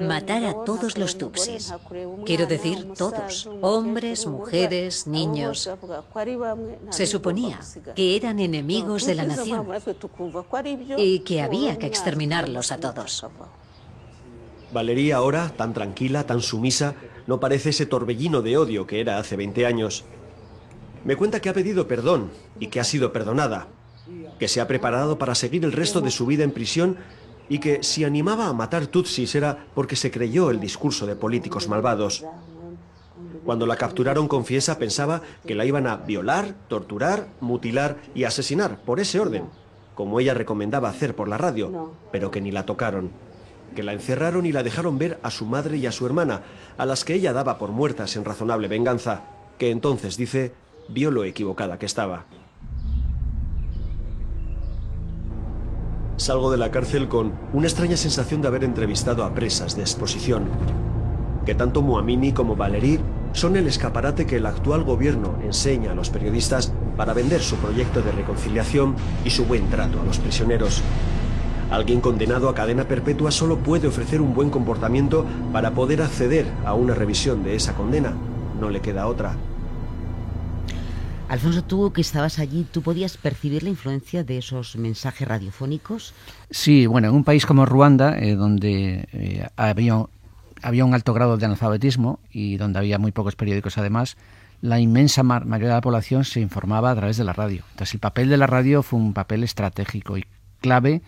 [0.00, 1.72] Matar a todos los Tutsis.
[2.26, 5.70] Quiero decir todos, hombres, mujeres, niños.
[6.90, 7.60] Se suponía
[7.94, 9.68] que eran enemigos de la nación
[10.98, 13.24] y que había que exterminarlos a todos.
[14.72, 16.94] Valería ahora, tan tranquila, tan sumisa,
[17.26, 20.04] no parece ese torbellino de odio que era hace 20 años.
[21.04, 23.68] Me cuenta que ha pedido perdón y que ha sido perdonada,
[24.42, 26.96] que se ha preparado para seguir el resto de su vida en prisión
[27.48, 31.68] y que si animaba a matar Tutsis era porque se creyó el discurso de políticos
[31.68, 32.24] malvados.
[33.44, 38.98] Cuando la capturaron, confiesa, pensaba que la iban a violar, torturar, mutilar y asesinar por
[38.98, 39.44] ese orden,
[39.94, 43.12] como ella recomendaba hacer por la radio, pero que ni la tocaron.
[43.76, 46.42] Que la encerraron y la dejaron ver a su madre y a su hermana,
[46.78, 49.22] a las que ella daba por muertas en razonable venganza,
[49.56, 50.52] que entonces, dice,
[50.88, 52.26] vio lo equivocada que estaba.
[56.16, 60.44] Salgo de la cárcel con una extraña sensación de haber entrevistado a presas de exposición.
[61.46, 63.00] Que tanto Muamini como Valery
[63.32, 68.02] son el escaparate que el actual gobierno enseña a los periodistas para vender su proyecto
[68.02, 68.94] de reconciliación
[69.24, 70.82] y su buen trato a los prisioneros.
[71.70, 76.74] Alguien condenado a cadena perpetua solo puede ofrecer un buen comportamiento para poder acceder a
[76.74, 78.12] una revisión de esa condena.
[78.60, 79.34] No le queda otra.
[81.32, 86.12] Alfonso, tú que estabas allí, ¿tú podías percibir la influencia de esos mensajes radiofónicos?
[86.50, 91.46] Sí, bueno, en un país como Ruanda, eh, donde eh, había, un alto grado de
[91.46, 94.18] analfabetismo y donde había muy pocos periódicos además,
[94.60, 97.64] la inmensa mayoría de la población se informaba a través de la radio.
[97.70, 100.26] Entonces el papel de la radio fue un papel estratégico y
[100.60, 101.00] clave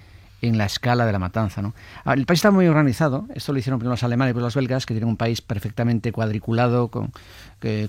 [0.49, 1.63] en la escala de la matanza.
[1.63, 1.75] ¿no?
[2.07, 4.95] El país está muy organizado, esto lo hicieron primero los alemanes y los belgas, que
[4.95, 7.13] tienen un país perfectamente cuadriculado con,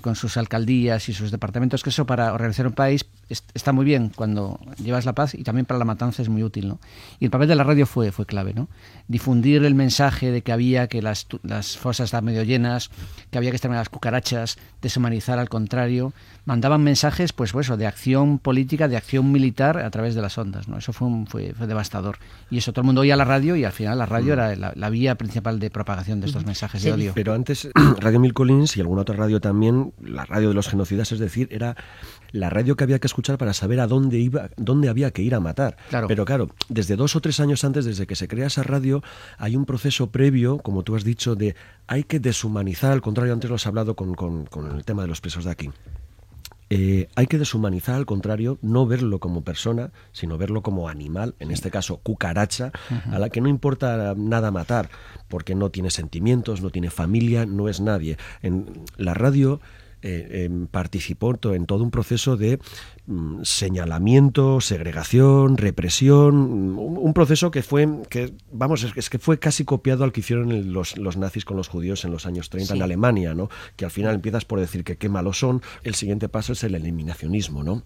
[0.00, 4.12] con sus alcaldías y sus departamentos, que eso para organizar un país está muy bien
[4.14, 6.68] cuando llevas la paz y también para la matanza es muy útil.
[6.68, 6.78] ¿no?
[7.18, 8.54] Y el papel de la radio fue, fue clave.
[8.54, 8.68] ¿no?
[9.08, 12.90] Difundir el mensaje de que había que las, las fosas estaban medio llenas,
[13.30, 16.12] que había que exterminar las cucarachas, deshumanizar al contrario.
[16.44, 20.68] Mandaban mensajes pues, pues, de acción política, de acción militar a través de las ondas.
[20.68, 20.78] ¿no?
[20.78, 22.18] Eso fue, fue, fue devastador.
[22.50, 24.38] Y eso todo el mundo oía la radio y al final la radio mm.
[24.38, 27.12] era la, vía principal de propagación de estos mensajes de odio.
[27.14, 29.65] Pero antes, Radio Mil Collins y alguna otra radio también,
[30.02, 31.76] la radio de los genocidas, es decir, era
[32.32, 35.34] la radio que había que escuchar para saber a dónde iba, dónde había que ir
[35.34, 35.76] a matar.
[36.08, 39.02] Pero claro, desde dos o tres años antes, desde que se crea esa radio,
[39.38, 41.54] hay un proceso previo, como tú has dicho, de
[41.86, 45.20] hay que deshumanizar, al contrario, antes lo has hablado con, con el tema de los
[45.20, 45.70] presos de aquí.
[46.68, 51.52] Eh, hay que deshumanizar, al contrario, no verlo como persona, sino verlo como animal, en
[51.52, 52.72] este caso cucaracha,
[53.10, 54.90] a la que no importa nada matar,
[55.28, 58.16] porque no tiene sentimientos, no tiene familia, no es nadie.
[58.42, 59.60] En la radio
[60.02, 62.60] eh, em, participó en todo un proceso de
[63.06, 66.36] mm, señalamiento, segregación, represión,
[66.78, 70.98] un, proceso que fue, que, vamos, es, que fue casi copiado al que hicieron los,
[70.98, 73.48] los, nazis con los judíos en los años 30 en Alemania, ¿no?
[73.74, 76.74] Que al final empiezas por decir que qué malos son, el siguiente paso es el
[76.74, 77.82] eliminacionismo, ¿no?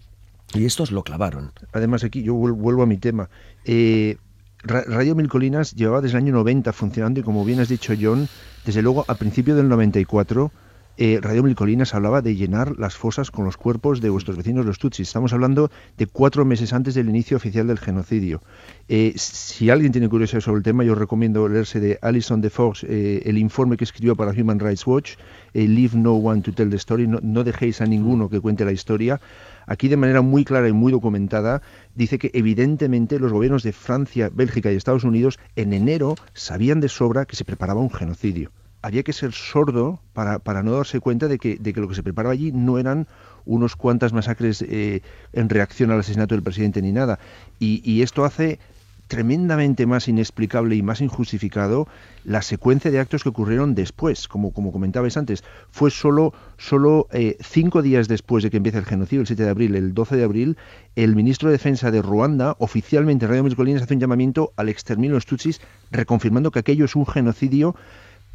[0.53, 1.53] Y estos lo clavaron.
[1.71, 3.29] Además, aquí yo vuelvo a mi tema.
[3.65, 4.17] Eh,
[4.63, 8.27] Radio Mil Colinas llevaba desde el año 90 funcionando y como bien has dicho John,
[8.65, 10.51] desde luego a principio del 94
[10.97, 14.65] eh, Radio Mil Colinas hablaba de llenar las fosas con los cuerpos de vuestros vecinos
[14.65, 15.07] los Tutsis.
[15.07, 18.43] Estamos hablando de cuatro meses antes del inicio oficial del genocidio.
[18.87, 23.23] Eh, si alguien tiene curiosidad sobre el tema, yo recomiendo leerse de Alison DeFox eh,
[23.25, 25.13] el informe que escribió para Human Rights Watch,
[25.53, 29.19] Leave No One to Tell the Story, no, dejéis a ninguno que cuente la historia.
[29.71, 31.61] Aquí de manera muy clara y muy documentada
[31.95, 36.89] dice que evidentemente los gobiernos de Francia, Bélgica y Estados Unidos en enero sabían de
[36.89, 41.27] sobra que se preparaba un genocidio había que ser sordo para, para no darse cuenta
[41.27, 43.07] de que, de que, lo que se preparaba allí no eran
[43.45, 45.01] unos cuantas masacres eh,
[45.33, 47.19] en reacción al asesinato del presidente ni nada.
[47.59, 48.59] Y, esto hace
[49.11, 51.85] tremendamente más inexplicable y más injustificado
[52.23, 55.43] la secuencia de actos que ocurrieron después, como, como comentabais antes.
[55.69, 59.49] Fue solo, solo eh, cinco días después de que empiece el genocidio, el 7 de
[59.49, 60.57] abril, el 12 de abril,
[60.95, 65.11] el ministro de Defensa de Ruanda, oficialmente en Radio Colinas, hace un llamamiento al exterminio
[65.11, 65.59] de los tutsis,
[65.91, 67.75] reconfirmando que aquello es un genocidio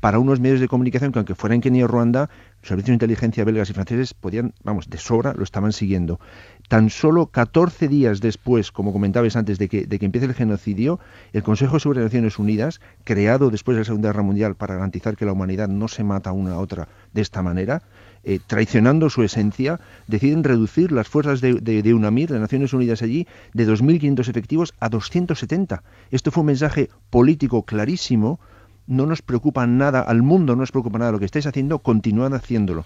[0.00, 2.28] para unos medios de comunicación que aunque fuera en Kenia o Ruanda,
[2.62, 6.20] servicios de inteligencia belgas y franceses podían, vamos, de sobra lo estaban siguiendo.
[6.68, 11.00] Tan solo 14 días después, como comentabais antes, de que, de que empiece el genocidio,
[11.32, 14.74] el Consejo de Seguridad de Naciones Unidas, creado después de la Segunda Guerra Mundial para
[14.74, 17.82] garantizar que la humanidad no se mata una a otra de esta manera,
[18.24, 23.02] eh, traicionando su esencia, deciden reducir las fuerzas de, de, de UNAMIR, de Naciones Unidas
[23.02, 25.84] allí, de 2.500 efectivos a 270.
[26.10, 28.40] Esto fue un mensaje político clarísimo
[28.86, 32.34] no nos preocupa nada, al mundo no nos preocupa nada lo que estáis haciendo, continuad
[32.34, 32.84] haciéndolo.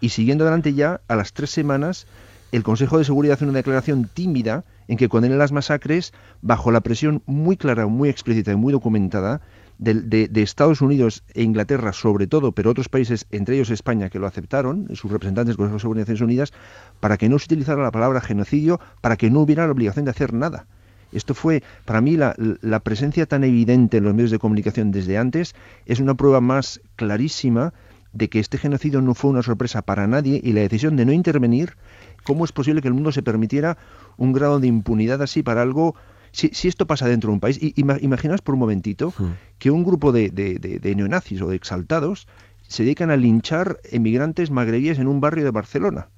[0.00, 2.06] Y siguiendo adelante ya, a las tres semanas,
[2.50, 6.12] el Consejo de Seguridad hace una declaración tímida en que condena las masacres
[6.42, 9.40] bajo la presión muy clara, muy explícita y muy documentada
[9.78, 14.18] de, de, Estados Unidos e Inglaterra sobre todo, pero otros países, entre ellos España, que
[14.18, 16.52] lo aceptaron, sus representantes del Consejo de Seguridad de Naciones Unidas,
[17.00, 20.12] para que no se utilizara la palabra genocidio, para que no hubiera la obligación de
[20.12, 20.66] hacer nada.
[21.12, 25.18] Esto fue, para mí, la, la, presencia tan evidente en los medios de comunicación desde
[25.18, 25.54] antes
[25.86, 27.72] es una prueba más clarísima
[28.12, 31.12] de que este genocidio no fue una sorpresa para nadie y la decisión de no
[31.12, 31.76] intervenir,
[32.24, 33.78] ¿cómo es posible que el mundo se permitiera
[34.16, 35.94] un grado de impunidad así para algo
[36.30, 39.12] si, si, esto pasa dentro de un país, y, imaginaos por un momentito
[39.58, 42.26] que un grupo de, de, de, de, neonazis o de exaltados
[42.66, 46.08] se dedican a linchar emigrantes magrebíes en un barrio de Barcelona.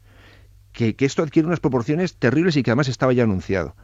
[0.72, 3.74] Que, que, esto adquiere unas proporciones terribles y que además estaba ya anunciado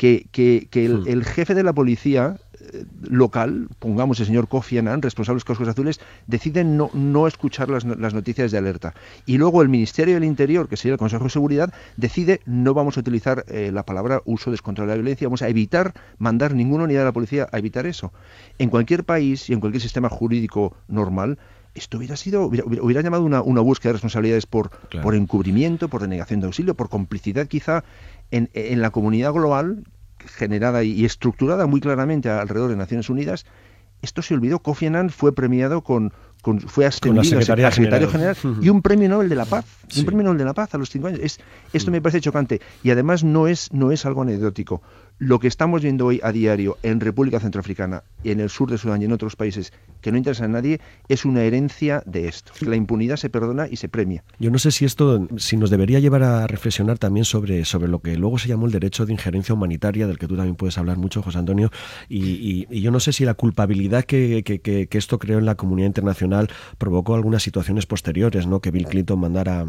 [0.00, 1.08] que, que, que el, hmm.
[1.08, 5.44] el, jefe de la policía eh, local, pongamos el señor Kofi Annan, responsable de los
[5.44, 8.94] cascos azules, decide no, no escuchar las, las, noticias de alerta.
[9.26, 12.96] Y luego el Ministerio del Interior, que sería el Consejo de Seguridad, decide no vamos
[12.96, 16.84] a utilizar eh, la palabra uso descontrolado de la violencia, vamos a evitar mandar ninguna
[16.84, 18.10] unidad de la policía a evitar eso.
[18.58, 21.36] En cualquier país y en cualquier sistema jurídico normal,
[21.74, 25.04] esto hubiera sido, hubiera, hubiera llamado una, una, búsqueda de responsabilidades por, claro.
[25.04, 27.84] por encubrimiento, por denegación de auxilio, por complicidad quizá
[28.30, 29.84] en, en la comunidad global
[30.26, 33.46] generada y estructurada muy claramente alrededor de Naciones Unidas,
[34.02, 34.60] esto se olvidó.
[34.60, 36.12] Kofi Annan fue premiado con,
[36.42, 40.00] con fue ascendido a secretario general, general y un premio Nobel de la Paz, sí.
[40.00, 41.20] un premio Nobel de la Paz a los cinco años.
[41.22, 41.40] Es,
[41.72, 44.82] esto me parece chocante y además no es, no es algo anecdótico
[45.20, 49.02] lo que estamos viendo hoy a diario en República Centroafricana, en el sur de Sudán
[49.02, 52.52] y en otros países que no interesan a nadie, es una herencia de esto.
[52.62, 54.24] La impunidad se perdona y se premia.
[54.38, 58.00] Yo no sé si esto, si nos debería llevar a reflexionar también sobre, sobre lo
[58.00, 60.96] que luego se llamó el derecho de injerencia humanitaria, del que tú también puedes hablar
[60.96, 61.70] mucho, José Antonio,
[62.08, 65.38] y, y, y yo no sé si la culpabilidad que, que, que, que esto creó
[65.38, 68.60] en la comunidad internacional provocó algunas situaciones posteriores, ¿no?
[68.60, 69.66] Que Bill Clinton mandara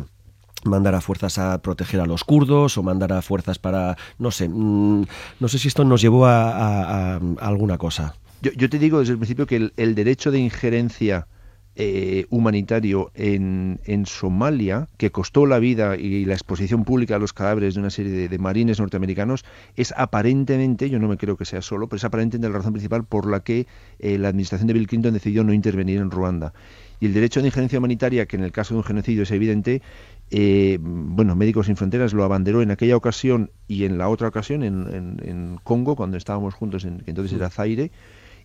[0.64, 4.50] mandar a fuerzas a proteger a los kurdos o mandar a fuerzas para, no sé,
[4.50, 5.06] mmm,
[5.40, 8.16] no sé si esto nos llevó a, alguna cosa.
[8.42, 11.28] Yo, yo, te digo desde el principio que el, derecho de injerencia
[11.76, 17.34] eh, humanitario en, en, Somalia, que costó la vida y la exposición pública a los
[17.34, 19.46] cadáveres de una serie de, de, marines norteamericanos,
[19.76, 23.06] es aparentemente, yo no me creo que sea solo, pero es aparentemente la razón principal
[23.06, 23.68] por la que
[24.00, 26.52] eh, la administración de Bill Clinton decidió no intervenir en Ruanda.
[27.00, 29.82] Y el derecho de injerencia humanitaria, que en el caso de un genocidio es evidente,
[30.32, 34.64] eh, bueno, Médicos Sin Fronteras lo abanderó en aquella ocasión y en la otra ocasión
[34.64, 37.92] en, Congo, cuando estábamos juntos, en, que entonces era Zaire,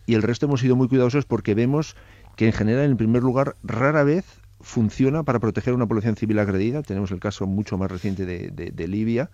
[0.04, 1.96] y el resto hemos sido muy cuidadosos porque vemos
[2.36, 4.24] que en general, en primer lugar, rara vez
[4.60, 6.82] funciona para proteger a una población civil agredida.
[6.82, 9.30] Tenemos el caso mucho más reciente de Libia,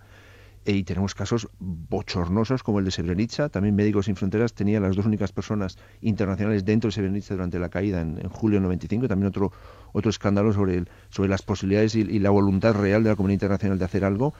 [0.65, 3.49] y tenemos casos bochornosos como el de Srebrenica.
[3.49, 7.69] También Médicos Sin Fronteras tenía las dos únicas personas internacionales dentro de Srebrenica durante la
[7.69, 9.07] caída en, en julio del 95.
[9.07, 9.51] También otro,
[9.93, 13.85] otro escándalo sobre, sobre las posibilidades y, la voluntad real de la comunidad internacional de
[13.85, 14.33] hacer algo.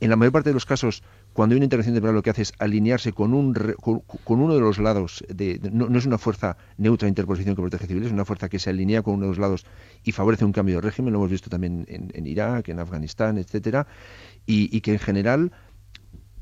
[0.00, 1.02] En la mayor parte de los casos,
[1.32, 4.60] cuando hay una intervención temporal, lo que hace es alinearse con, un, con, uno de
[4.60, 5.24] los lados.
[5.28, 8.58] De, no, es una fuerza neutra de interposición que protege civiles, es una fuerza que
[8.58, 9.66] se alinea con uno de los lados
[10.02, 11.12] y favorece un cambio de régimen.
[11.12, 13.86] Lo hemos visto también en, Irak, en Afganistán, etcétera.
[14.46, 15.52] Y que en general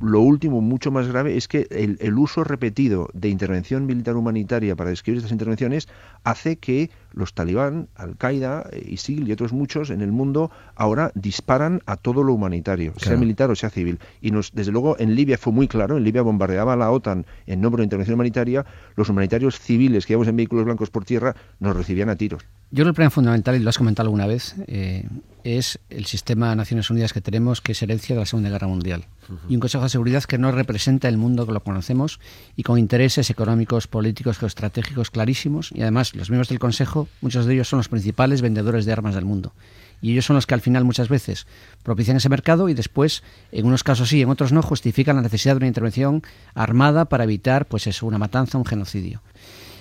[0.03, 4.75] lo último, mucho más grave, es que el, el, uso repetido de intervención militar humanitaria
[4.75, 5.89] para describir estas intervenciones
[6.25, 11.97] hace que los talibán, Al-Qaeda, ISIL y otros muchos en el mundo ahora disparan a
[11.97, 13.09] todo lo humanitario, claro.
[13.09, 13.99] sea militar o sea civil.
[14.21, 17.25] Y nos, desde luego en Libia fue muy claro, en Libia bombardeaba a la OTAN
[17.47, 21.37] en nombre de intervención humanitaria, los humanitarios civiles que íbamos en vehículos blancos por tierra
[21.61, 22.45] nos recibían a tiros.
[22.73, 25.07] Yo creo que el problema fundamental, y lo has comentado alguna vez, eh,
[25.45, 28.67] es el sistema de Naciones Unidas que tenemos, que es herencia de la Segunda Guerra
[28.67, 29.05] Mundial.
[29.29, 29.39] Uh -huh.
[29.51, 32.19] Y un Consejo de Seguridad que no representa el mundo que lo conocemos
[32.57, 35.71] y con intereses económicos, políticos, geoestratégicos clarísimos.
[35.75, 39.15] Y además, los miembros del Consejo, muchos de ellos son los principales vendedores de armas
[39.15, 39.53] del mundo.
[40.01, 41.47] Y ellos son los que al final muchas veces
[41.83, 45.55] propician ese mercado y después, en unos casos sí, en otros no, justifican la necesidad
[45.55, 46.23] de una intervención
[46.55, 49.21] armada para evitar, pues eso, una matanza, un genocidio.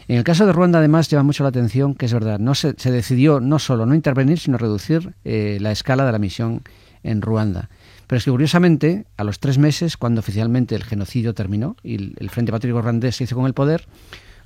[0.08, 2.74] En el caso de Ruanda, además, llama mucho la atención que es verdad, no se,
[2.78, 6.62] se decidió no solo no intervenir, sino reducir eh, la escala de la misión
[7.04, 7.70] en Ruanda.
[8.08, 12.30] Pero es que curiosamente, a los tres meses, cuando oficialmente el genocidio terminó y el,
[12.30, 13.88] Frente Patriótico Ruandés se hizo con el poder,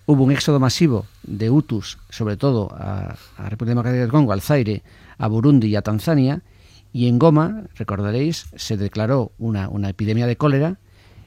[0.05, 4.41] hubo un éxodo masivo de Hutus, sobre todo a, a República Democrática del Congo, al
[4.41, 4.83] Zaire,
[5.17, 6.43] a Burundi y a Tanzania,
[6.93, 10.77] y en Goma, recordaréis, se declaró una, una epidemia de cólera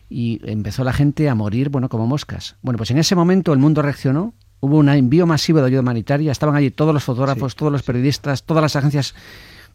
[0.09, 2.57] y empezó la gente a morir, bueno, como moscas.
[2.63, 6.33] Bueno, pues en ese momento el mundo reaccionó, hubo un envío masivo de ayuda humanitaria,
[6.33, 9.15] estaban allí todos los fotógrafos, todos los periodistas, todas las agencias,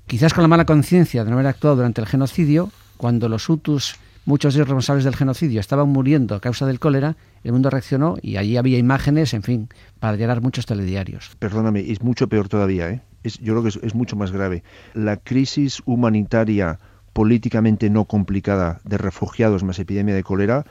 [0.07, 3.95] quizás con la mala conciencia de no haber actuado durante el genocidio, cuando los Hutus,
[4.25, 8.15] muchos de los responsables del genocidio, estaban muriendo a causa del cólera, el mundo reaccionó
[8.21, 11.31] y allí había imágenes, en fin, para llenar muchos telediarios.
[11.39, 13.01] Perdóname, es mucho peor todavía, ¿eh?
[13.23, 14.63] yo creo que es, mucho más grave.
[14.93, 16.79] La crisis humanitaria
[17.13, 20.65] políticamente no complicada de refugiados más epidemia de cólera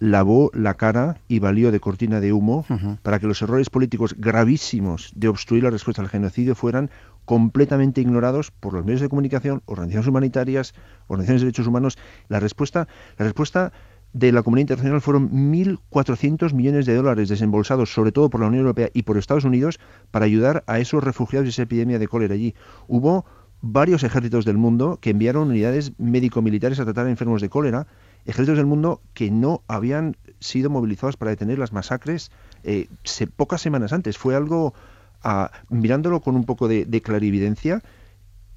[0.00, 2.64] lavó la cara y valió de cortina de humo
[3.02, 6.90] para que los errores políticos gravísimos de obstruir la respuesta al genocidio fueran
[7.24, 10.74] completamente ignorados por los medios de comunicación, organizaciones humanitarias,
[11.08, 11.98] organizaciones de derechos humanos.
[12.28, 12.88] La respuesta,
[13.18, 13.72] la respuesta
[14.12, 18.62] de la comunidad internacional fueron 1.400 millones de dólares desembolsados, sobre todo por la Unión
[18.62, 19.78] Europea y por Estados Unidos,
[20.10, 22.54] para ayudar a esos refugiados y esa epidemia de cólera allí.
[22.86, 23.26] Hubo
[23.60, 27.86] varios ejércitos del mundo que enviaron unidades médico-militares a tratar a enfermos de cólera,
[28.24, 32.30] ejércitos del mundo que no habían sido movilizados para detener las masacres
[32.62, 32.88] eh,
[33.36, 34.18] pocas semanas antes.
[34.18, 34.74] Fue algo,
[35.22, 37.82] ah, mirándolo con un poco de clarividencia,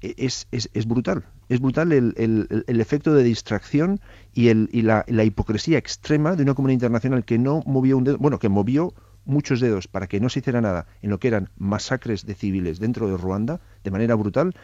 [0.02, 1.24] e, es, es, es brutal.
[1.48, 4.00] Es brutal el, el, el, efecto de distracción
[4.34, 8.04] y, el, y la, la, hipocresía extrema de una comunidad internacional que no movió un
[8.04, 8.92] dedo, bueno, que movió
[9.24, 12.80] muchos dedos para que no se hiciera nada en lo que eran masacres de civiles
[12.80, 14.54] dentro de Ruanda de manera brutal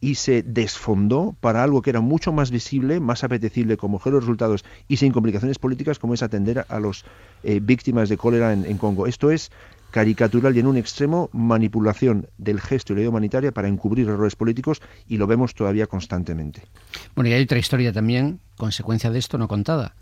[0.00, 4.64] y se desfondó para algo que era mucho más visible, más apetecible como los resultados
[4.86, 7.04] y sin complicaciones políticas como es atender a los
[7.42, 9.06] eh, víctimas de cólera en, en Congo.
[9.06, 9.50] Esto es
[9.90, 14.36] caricatural y en un extremo manipulación del gesto y la idea humanitaria para encubrir errores
[14.36, 16.62] políticos y lo vemos todavía constantemente.
[17.14, 19.94] Bueno, y hay otra historia también, consecuencia de esto no contada,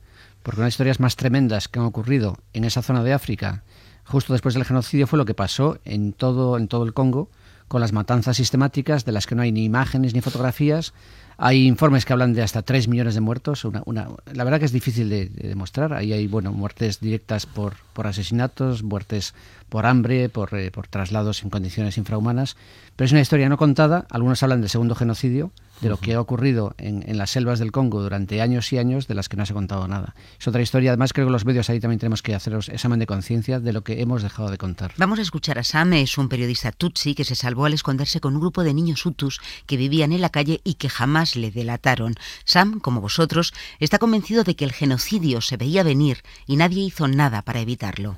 [0.43, 3.63] porque una de las historias más tremendas que han ocurrido en esa zona de África
[4.05, 7.31] justo después del genocidio fue lo que pasó en todo, en todo el Congo
[7.69, 10.93] con las matanzas sistemáticas de las que no hay ni imágenes ni fotografías
[11.39, 13.65] hay informes que hablan de hasta 3 millones de muertos.
[13.65, 15.93] Una, una, la verdad que es difícil de, de, demostrar.
[15.93, 19.35] Ahí hay bueno, muertes directas por, por asesinatos, muertes
[19.69, 22.57] por hambre, por, eh, por traslados en condiciones infrahumanas.
[22.95, 24.07] Pero es una historia no contada.
[24.11, 27.73] Algunos hablan del segundo genocidio, de lo que ha ocurrido en, en, las selvas del
[27.73, 30.15] Congo durante años y años, de las que no se ha contado nada.
[30.41, 30.93] Es otra historia.
[30.93, 33.85] Además, creo que los medios ahí también tenemos que haceros examen de conciencia de lo
[33.85, 34.93] que hemos dejado de contar.
[34.97, 38.35] Vamos a escuchar a Sam, es un periodista tutsi que se salvó al esconderse con
[38.35, 42.15] un grupo de niños hutus que vivían en la calle y que jamás le delataron.
[42.45, 47.09] Sam, como vosotros, está convencido de que el genocidio se veía venir y nadie hizo
[47.09, 48.17] nada para evitarlo.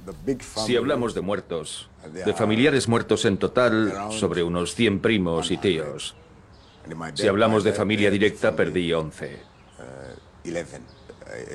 [0.66, 6.14] Si hablamos de muertos, de familiares muertos en total, sobre unos 100 primos y tíos.
[7.14, 9.40] Si hablamos de familia directa, perdí 11.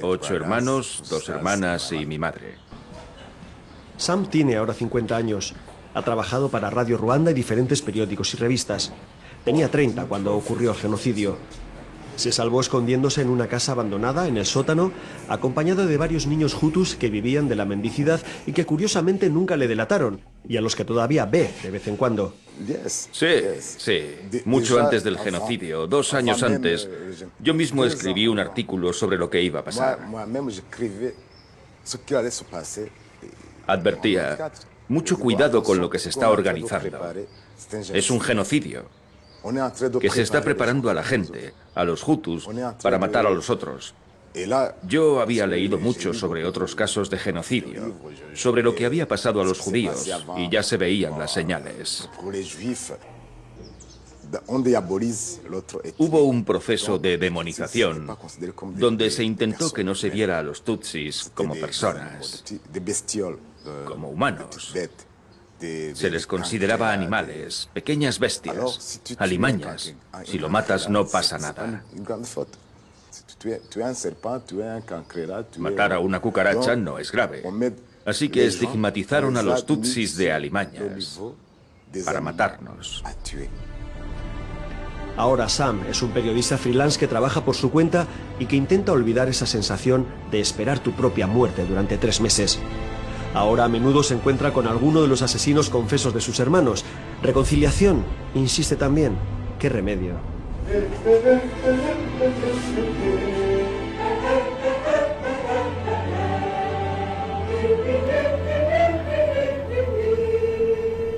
[0.01, 2.55] Ocho hermanos, dos hermanas y mi madre.
[3.97, 5.53] Sam tiene ahora 50 años.
[5.93, 8.91] Ha trabajado para Radio Ruanda y diferentes periódicos y revistas.
[9.43, 11.37] Tenía 30 cuando ocurrió el genocidio.
[12.15, 14.91] Se salvó escondiéndose en una casa abandonada en el sótano,
[15.27, 19.67] acompañado de varios niños hutus que vivían de la mendicidad y que curiosamente nunca le
[19.67, 22.35] delataron, y a los que todavía ve de vez en cuando.
[22.85, 24.01] Sí, sí,
[24.45, 26.87] mucho antes del genocidio, dos años antes,
[27.39, 29.99] yo mismo escribí un artículo sobre lo que iba a pasar.
[33.65, 34.51] Advertía,
[34.87, 36.99] mucho cuidado con lo que se está organizando.
[37.91, 38.85] Es un genocidio
[39.99, 42.47] que se está preparando a la gente, a los Hutus,
[42.81, 43.93] para matar a los otros.
[44.87, 47.93] Yo había leído mucho sobre otros casos de genocidio,
[48.33, 52.09] sobre lo que había pasado a los judíos, y ya se veían las señales.
[55.97, 58.07] Hubo un proceso de demonización
[58.75, 62.43] donde se intentó que no se viera a los tutsis como personas,
[63.85, 64.73] como humanos.
[65.93, 69.93] Se les consideraba animales, pequeñas bestias, alimañas.
[70.25, 71.83] Si lo matas no pasa nada.
[75.57, 77.43] Matar a una cucaracha no es grave.
[78.05, 81.19] Así que estigmatizaron a los tutsis de alimañas
[82.05, 83.03] para matarnos.
[85.15, 88.07] Ahora Sam es un periodista freelance que trabaja por su cuenta
[88.39, 92.59] y que intenta olvidar esa sensación de esperar tu propia muerte durante tres meses.
[93.33, 96.85] Ahora a menudo se encuentra con alguno de los asesinos confesos de sus hermanos.
[97.21, 98.03] Reconciliación,
[98.35, 99.15] insiste también.
[99.59, 100.13] ¿Qué remedio?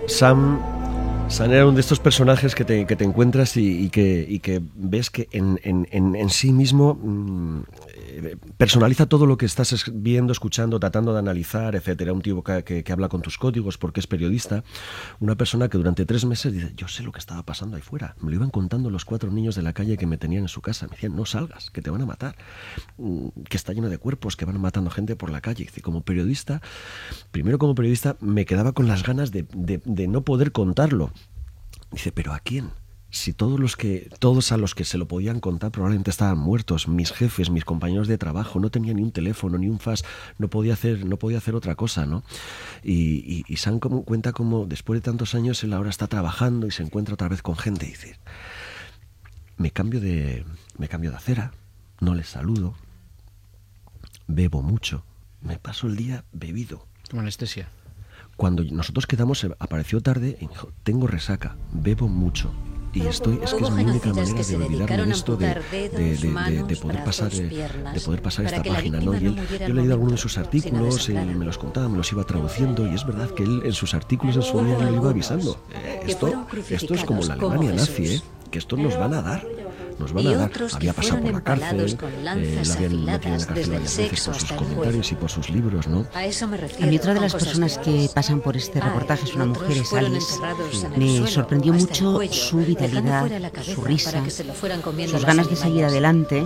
[0.08, 0.75] Sam,
[1.28, 4.62] Sam era uno de estos personajes que te, que te encuentras y, que, y, que,
[4.76, 7.64] ves que en, en, en sí mismo mm,
[8.18, 12.14] eh, personaliza todo lo que estás viendo, escuchando, tratando de analizar, etcétera.
[12.14, 14.64] Un tío que, que, habla con tus códigos porque es periodista.
[15.20, 18.16] Una persona que durante tres meses dice, yo sé lo que estaba pasando ahí fuera.
[18.22, 20.62] Me lo iban contando los cuatro niños de la calle que me tenían en su
[20.62, 20.86] casa.
[20.86, 22.36] Me decían, no salgas, que te van a matar.
[22.98, 25.68] Mm, que está lleno de cuerpos, que van matando gente por la calle.
[25.76, 26.62] Y como periodista,
[27.32, 31.12] primero como periodista, me quedaba con las ganas de, de no poder contarlo.
[31.96, 32.72] Dice, pero ¿a quién?
[33.16, 36.90] si todos los que todos a los que se lo podían contar probablemente estaban muertos
[36.90, 40.04] mis jefes mis compañeros de trabajo no tenía ni un teléfono ni un fax
[40.38, 42.24] no podía hacer no podía hacer otra cosa no
[42.84, 46.68] y, y, se dan como, cuenta como después de tantos años él ahora está trabajando
[46.68, 48.20] y se encuentra otra vez con gente y dice
[49.56, 50.44] me cambio de
[50.78, 51.54] me cambio de acera
[52.02, 52.76] no les saludo
[54.28, 55.06] bebo mucho
[55.42, 57.70] me paso el día bebido como anestesia
[58.36, 62.52] cuando nosotros quedamos apareció tarde y dijo tengo resaca bebo mucho
[62.94, 65.54] y estoy es que es mi única manera de olvidarme de esto de,
[66.66, 69.14] de, poder pasar de, poder pasar esta página ¿no?
[69.14, 72.12] y él, yo he leído algunos de sus artículos y me los contaba me los
[72.12, 75.10] iba traduciendo y es verdad que él en sus artículos en su día lo iba
[75.10, 75.60] avisando.
[75.74, 78.22] eh, esto esto es como la Alemania nazi ¿eh?
[78.50, 79.46] que esto nos van a dar
[80.00, 80.52] nos van a dar.
[80.74, 84.36] Había pasado por la cárcel, eh, la habían metido en la cárcel varias veces por
[84.36, 86.06] sus comentarios y por sus libros, ¿no?
[86.14, 89.94] A, mí otra de las personas que pasan por este reportaje es una mujer, es
[89.94, 90.36] Alice.
[90.96, 93.30] Me sorprendió mucho su vitalidad,
[93.64, 94.24] su risa,
[95.08, 96.46] sus ganas de seguir adelante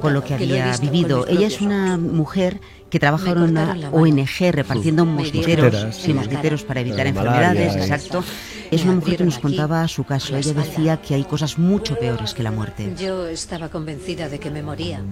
[0.00, 1.26] con lo que había vivido.
[1.26, 2.60] Ella es una mujer
[2.96, 5.74] que trabaja en una ONG repartiendo mosquiteros,
[6.08, 8.24] mosquiteros para evitar enfermedades, exacto.
[8.70, 10.34] Es una mujer que nos contaba su caso.
[10.34, 12.94] Ella decía que hay cosas mucho peores que la muerte.
[12.98, 15.02] Yo estaba convencida de que me moría.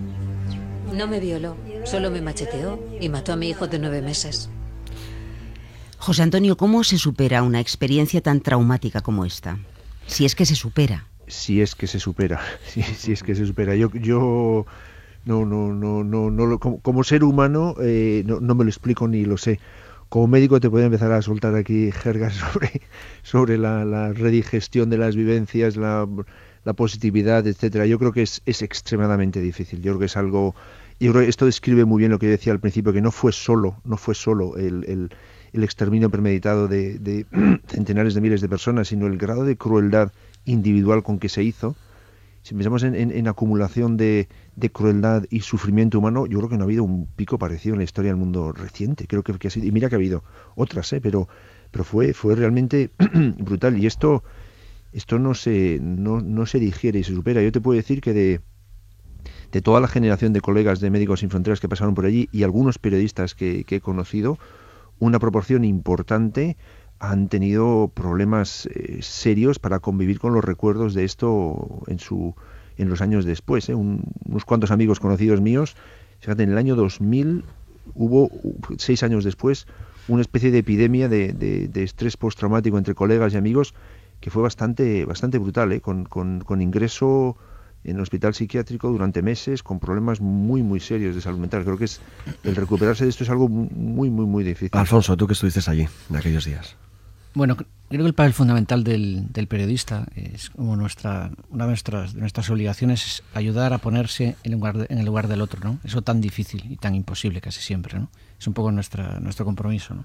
[0.95, 4.49] No me violó, solo me macheteó y mató a mi hijo de nueve meses.
[5.99, 9.59] José Antonio, ¿cómo se supera una experiencia tan traumática como esta?
[10.07, 11.07] Si es que se supera.
[11.27, 13.75] Si es que se supera, si, es que se supera.
[13.75, 14.65] Yo, yo
[15.25, 19.37] no, no, no, no, no como, ser humano eh, no, me lo explico ni lo
[19.37, 19.59] sé
[20.09, 22.83] como médico te puedo empezar a soltar aquí jergas sobre,
[23.23, 26.07] sobre la, redigestión de las vivencias, la,
[26.77, 27.85] positividad, etcétera.
[27.87, 29.83] Yo creo que es, es, extremadamente difícil.
[29.83, 30.55] Yo creo que es algo.
[31.01, 33.33] Yo creo que esto describe muy bien lo que decía al principio, que no fue
[33.33, 35.11] solo, no fue solo el,
[35.53, 37.27] el, exterminio premeditado de, de,
[37.67, 40.13] centenares de miles de personas, sino el grado de crueldad
[40.45, 41.75] individual con que se hizo
[42.45, 44.29] si pensamos en, acumulación de,
[44.71, 47.85] crueldad y sufrimiento humano, yo creo que no ha habido un pico parecido en la
[47.85, 49.07] historia del mundo reciente.
[49.07, 50.23] Creo que, ha sido, y mira que ha habido
[50.55, 51.01] otras, ¿eh?
[51.01, 51.27] pero,
[51.71, 52.91] pero fue, fue realmente
[53.39, 53.83] brutal.
[53.83, 54.25] Y esto,
[54.93, 57.41] esto no, se, no, se digiere y se supera.
[57.41, 58.43] Yo te puedo decir que de,
[59.51, 62.43] de toda la generación de colegas de Médicos Sin Fronteras que pasaron por allí y
[62.43, 64.39] algunos periodistas que, que he conocido,
[64.99, 66.59] una proporción importante
[67.11, 72.35] han tenido problemas eh, serios para convivir con los recuerdos de esto en su
[72.77, 73.69] en los años después.
[73.69, 73.75] ¿eh?
[73.75, 75.77] unos cuantos amigos conocidos míos,
[76.21, 77.45] fíjate, en el año 2000
[77.95, 78.31] hubo,
[78.79, 79.67] seis años después,
[80.09, 83.75] una especie de epidemia de, de, estrés postraumático entre colegas y amigos
[84.21, 85.81] que fue bastante, bastante brutal, ¿eh?
[85.81, 87.37] con, con, con ingreso
[87.85, 91.65] en el hospital psiquiátrico durante meses con problemas muy muy serios de salud mental.
[91.65, 92.01] Creo que es
[92.43, 94.71] el recuperarse de esto es algo muy muy muy difícil.
[94.73, 96.77] Alfonso, tú que estuviste allí en aquellos días.
[97.35, 102.49] Bueno, creo que el papel fundamental del, periodista es como nuestra una de nuestras, nuestras
[102.49, 105.81] obligaciones es ayudar a ponerse en el, lugar lugar del otro, ¿no?
[105.83, 108.09] Eso tan difícil y tan imposible casi siempre, ¿no?
[108.39, 110.05] Es un poco nuestra, nuestro compromiso, ¿no?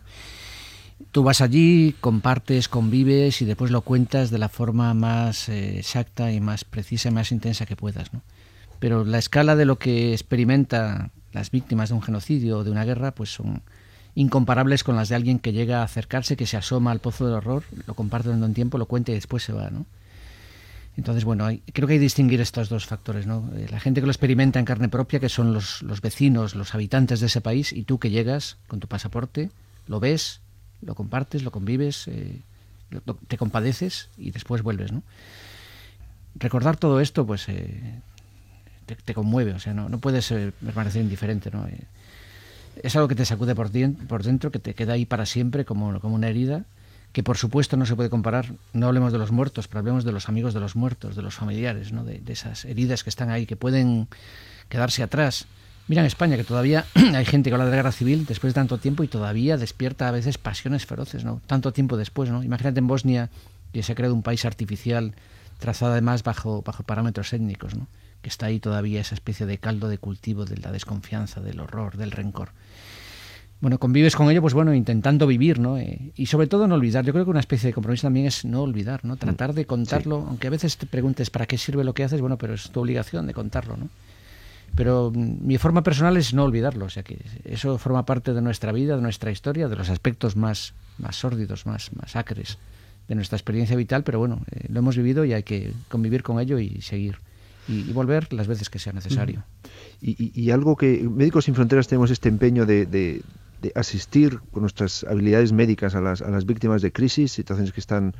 [1.11, 6.31] Tú vas allí, compartes, convives y después lo cuentas de la forma más eh, exacta
[6.31, 8.21] y más precisa y más intensa que puedas, ¿no?
[8.79, 12.85] Pero la escala de lo que experimenta las víctimas de un genocidio o de una
[12.85, 13.61] guerra, pues son
[14.15, 17.35] incomparables con las de alguien que llega a acercarse, que se asoma al pozo del
[17.35, 19.85] horror, lo comparte durante un tiempo, lo cuenta y después se va, ¿no?
[20.97, 23.49] Entonces, bueno, creo que hay que distinguir estos dos factores, ¿no?
[23.55, 26.75] Eh, la gente que lo experimenta en carne propia, que son los, los vecinos, los
[26.75, 29.49] habitantes de ese país, y tú que llegas con tu pasaporte,
[29.87, 30.41] lo ves,
[30.81, 32.41] lo compartes, lo convives, eh,
[33.27, 35.03] te compadeces y después vuelves, ¿no?
[36.35, 38.01] Recordar todo esto, pues, eh,
[39.05, 41.65] te, conmueve, o sea, no, no puedes permanecer indiferente, ¿no?
[42.81, 46.15] Es algo que te sacude por, dentro, que te queda ahí para siempre como, como
[46.15, 46.65] una herida,
[47.11, 50.11] que por supuesto no se puede comparar, no hablemos de los muertos, pero hablemos de
[50.11, 52.03] los amigos de los muertos, de los familiares, ¿no?
[52.03, 54.07] de, esas heridas que están ahí, que pueden
[54.69, 55.45] quedarse atrás.
[55.87, 58.55] Mira en España que todavía hay gente que habla de la guerra civil después de
[58.55, 61.41] tanto tiempo y todavía despierta a veces pasiones feroces, ¿no?
[61.47, 62.43] Tanto tiempo después, ¿no?
[62.43, 63.29] Imagínate en Bosnia
[63.73, 65.13] que se ha creado un país artificial
[65.57, 67.87] trazado además bajo, bajo parámetros étnicos, ¿no?
[68.21, 71.97] Que está ahí todavía esa especie de caldo de cultivo de la desconfianza, del horror,
[71.97, 72.51] del rencor
[73.61, 75.77] bueno, convives con ello, pues bueno, intentando vivir, ¿no?
[75.77, 77.03] Eh, y sobre todo no olvidar.
[77.03, 79.17] Yo creo que una especie de compromiso también es no olvidar, ¿no?
[79.17, 82.37] Tratar de contarlo, aunque a veces te preguntes para qué sirve lo que haces, bueno,
[82.37, 83.89] pero es tu obligación de contarlo, ¿no?
[84.75, 88.41] Pero mm, mi forma personal es no olvidarlo, o sea que eso forma parte de
[88.41, 92.59] nuestra vida, de nuestra historia, de los aspectos más, más sórdidos, más, más acres
[93.09, 96.39] de nuestra experiencia vital, pero bueno, eh, lo hemos vivido y hay que convivir con
[96.39, 97.17] ello y seguir
[97.69, 99.43] y, volver las veces que sea necesario.
[100.01, 103.21] Y, algo que Médicos Sin Fronteras tenemos este empeño de,
[103.75, 108.15] asistir con nuestras habilidades médicas a las, a las víctimas de crisis, situaciones que están...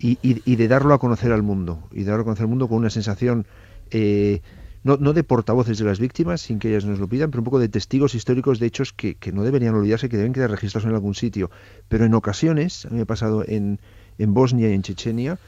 [0.00, 2.68] Y, y, de darlo a conocer al mundo, y de darlo a conocer al mundo
[2.68, 3.46] con una sensación...
[3.90, 4.42] Eh,
[4.82, 7.44] no, no, de portavoces de las víctimas, sin que ellas nos lo pidan, pero un
[7.44, 10.86] poco de testigos históricos de hechos que, que no deberían olvidarse, que deben quedar registrados
[10.86, 11.50] en algún sitio.
[11.88, 13.80] Pero en ocasiones, a mí me ha pasado en,
[14.18, 15.38] en Bosnia y en Chechenia,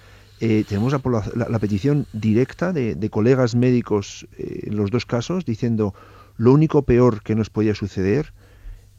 [0.41, 5.95] eh, tenemos la, petición directa de, colegas médicos eh, en los dos casos diciendo
[6.37, 8.35] lo único peor que nos podía suceder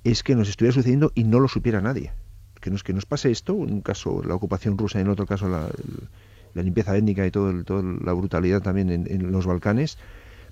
[0.03, 2.11] es que nos estuviera sucediendo y no lo supiera nadie.
[2.59, 5.47] Que nos, que nos pase esto, en un caso la ocupación rusa, en otro caso
[5.47, 5.69] la,
[6.55, 9.99] limpieza étnica y todo toda la brutalidad también en, los Balcanes,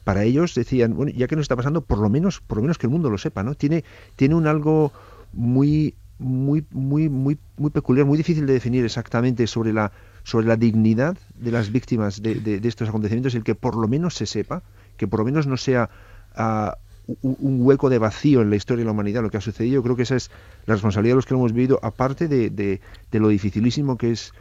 [0.04, 2.78] para ellos decían, bueno, ya que nos está pasando, por lo menos, por lo menos
[2.78, 3.56] que el mundo lo sepa, ¿no?
[3.56, 3.84] Tiene,
[4.16, 4.92] tiene un algo
[5.34, 9.92] muy muy, muy, muy, muy peculiar, muy difícil de definir exactamente sobre la,
[10.26, 14.16] sobre la dignidad de las víctimas de, de, estos acontecimientos, el que por lo menos
[14.16, 14.64] se sepa,
[14.98, 15.92] que por lo menos no sea
[16.36, 16.78] ah,
[17.22, 19.76] un hueco de vacío en la historia de la humanidad lo que ha sucedido.
[19.76, 20.32] Yo creo que esa es
[20.66, 24.12] la responsabilidad de los que lo hemos vivido, aparte de, de, de lo dificilísimo que
[24.12, 24.34] es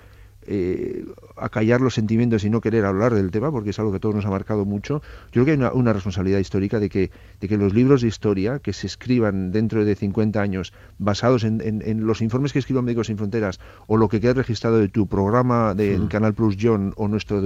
[0.47, 1.05] eh,
[1.37, 4.15] acallar los sentimientos y no querer hablar del tema, porque es algo que a todos
[4.15, 5.03] nos ha marcado mucho.
[5.33, 8.59] Yo creo que hay una, responsabilidad histórica de que, de que los libros de historia
[8.59, 13.17] que se escriban dentro de 50 años, basados en, los informes que escriban Médicos Sin
[13.17, 16.09] Fronteras, o lo que quede registrado de tu programa de hmm.
[16.09, 17.41] Canal Plus John o nuestra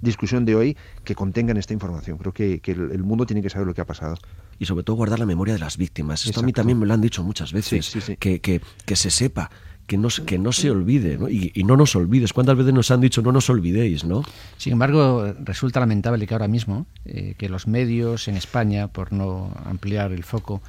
[0.00, 2.18] discusión de hoy, que contengan esta información.
[2.18, 4.16] Creo que, el, mundo tiene que saber lo que ha pasado.
[4.58, 6.26] Y sobre todo guardar la memoria de las víctimas.
[6.26, 9.50] Esto a mí también me lo han dicho muchas veces, Que, que, que se sepa
[9.86, 11.28] que no, que no se olvide, ¿no?
[11.28, 12.32] Y, no nos olvides.
[12.32, 14.22] ¿Cuántas veces nos han dicho no nos olvidéis, no?
[14.56, 19.52] Sin embargo, resulta lamentable que ahora mismo, eh, que los medios en España, por no
[19.64, 20.60] ampliar el foco,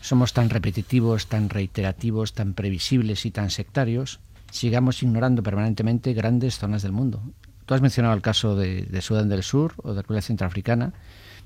[0.00, 4.20] somos tan repetitivos, tan reiterativos, tan previsibles y tan sectarios,
[4.50, 7.22] sigamos ignorando permanentemente grandes zonas del mundo.
[7.66, 10.94] Tú has mencionado el caso de, Sudán del Sur o de República Centroafricana,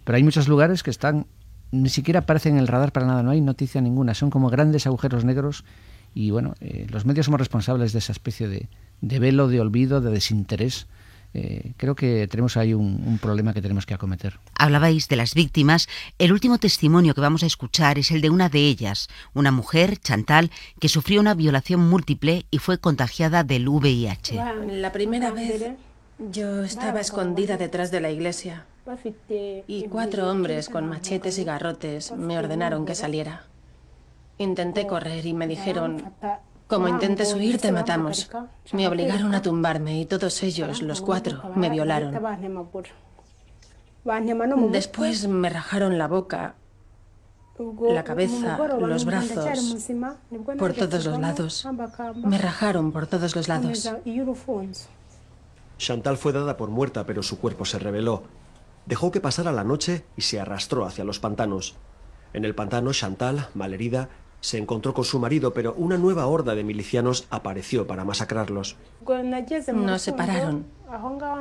[0.04, 1.26] pero hay muchos lugares que están
[1.72, 4.86] ni siquiera aparecen en el radar para nada, no hay noticia ninguna, son como grandes
[4.86, 5.64] agujeros negros
[6.14, 10.10] y bueno, eh, los medios somos responsables de esa especie de, velo, de olvido, de
[10.10, 10.86] desinterés.
[11.34, 14.38] Eh, creo que tenemos ahí un, problema que tenemos que acometer.
[14.58, 15.88] Hablabais de las víctimas.
[16.18, 19.96] El último testimonio que vamos a escuchar es el de una de ellas, una mujer,
[19.96, 24.34] Chantal, que sufrió una violación múltiple y fue contagiada del VIH.
[24.66, 25.72] La primera vez
[26.18, 28.66] yo estaba escondida detrás de la iglesia
[29.66, 33.46] y cuatro hombres con machetes y garrotes me ordenaron que saliera.
[34.42, 36.12] Intenté correr y me dijeron,
[36.66, 38.30] como intentes huir, te matamos.
[38.72, 42.18] Me obligaron a tumbarme y todos ellos, los cuatro, me violaron.
[44.72, 46.54] Después me rajaron la boca,
[47.88, 49.86] la cabeza, los brazos,
[50.58, 51.68] por todos los lados.
[52.16, 53.92] Me rajaron por todos los lados.
[55.78, 58.22] Chantal fue dada por muerta, pero su cuerpo se rebeló.
[58.86, 61.76] Dejó que pasara la noche y se arrastró hacia los pantanos.
[62.32, 64.08] En el pantano, Chantal, malherida,
[64.42, 68.76] se encontró con su marido, pero una nueva horda de milicianos apareció para masacrarlos.
[69.72, 70.66] Nos separaron.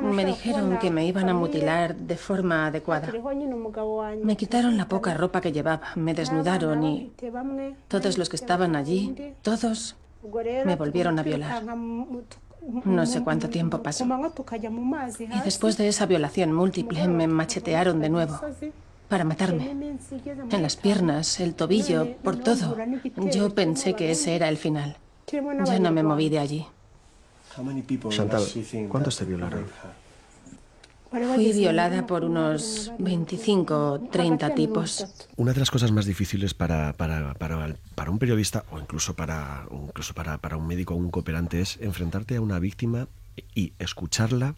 [0.02, 3.12] Me dijeron que me iban a mutilar de forma adecuada.
[4.22, 7.12] Me quitaron la poca ropa que llevaba, me desnudaron y
[7.88, 9.96] todos los que estaban allí, todos,
[10.64, 11.64] me volvieron a violar.
[12.84, 14.06] No sé cuánto tiempo pasó.
[15.18, 18.38] Y después de esa violación múltiple me machetearon de nuevo
[19.12, 19.98] para matarme.
[20.50, 22.78] En las piernas, el tobillo, por todo.
[23.30, 24.96] Yo pensé que ese era el final.
[25.30, 26.66] Ya no me moví de allí.
[28.08, 28.42] Chantal,
[28.88, 29.66] ¿cuántos te violaron?
[31.34, 35.04] Fui violada por unos 25 o 30 tipos.
[35.36, 39.66] Una de las cosas más difíciles para, para, para, para un periodista o incluso, para,
[39.70, 43.08] incluso para, para un médico o un cooperante es enfrentarte a una víctima
[43.54, 44.54] y escucharla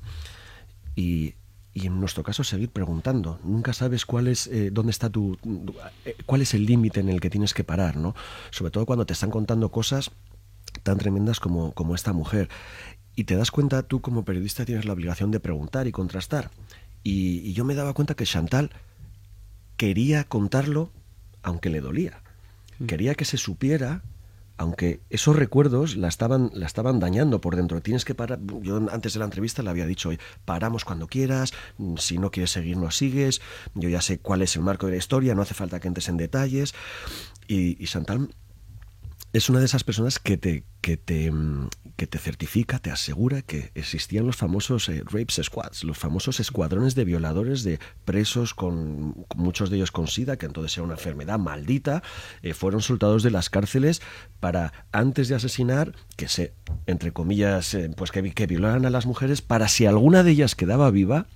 [0.95, 1.35] y
[1.75, 3.41] y en nuestro caso seguir preguntando.
[3.43, 5.37] Nunca sabes cuál es, eh, dónde está tu,
[6.05, 8.15] eh, cuál es el límite en el que tienes que parar, ¿no?
[8.51, 10.13] Sobre todo cuando te están contando cosas
[10.85, 12.49] tan tremendas como, como esta mujer.
[13.17, 16.51] Y te das cuenta, tú como periodista tienes la obligación de preguntar y contrastar.
[17.03, 18.71] Y, y yo me daba cuenta que Chantal
[19.77, 20.91] quería contarlo
[21.43, 22.23] aunque le dolía.
[22.79, 22.87] Mm.
[22.87, 24.03] Quería que se supiera
[24.57, 27.81] aunque esos recuerdos la estaban, la estaban dañando por dentro.
[27.81, 28.41] Tienes que parar.
[28.63, 30.11] Yo antes de la entrevista le había dicho,
[30.45, 31.53] paramos cuando quieras,
[31.97, 33.41] si no quieres seguir, no sigues.
[33.75, 36.09] Yo ya sé cuál es el marco de la historia, no hace falta que entres
[36.09, 36.75] en detalles.
[37.47, 38.29] Y, y Santal
[39.35, 43.43] es una de esas personas que te, que te, mm, que te certifica, te asegura
[43.43, 49.27] que existían los famosos eh, rapes squads, los famosos escuadrones de violadores de presos con,
[49.35, 52.05] muchos de ellos con SIDA, que entonces era una enfermedad maldita,
[52.43, 54.03] eh, fueron soltados de las cárceles
[54.39, 56.55] para antes de asesinar, que se,
[56.87, 60.55] entre comillas, eh, pues que, que violaran a las mujeres, para si alguna de ellas
[60.55, 61.27] quedaba viva,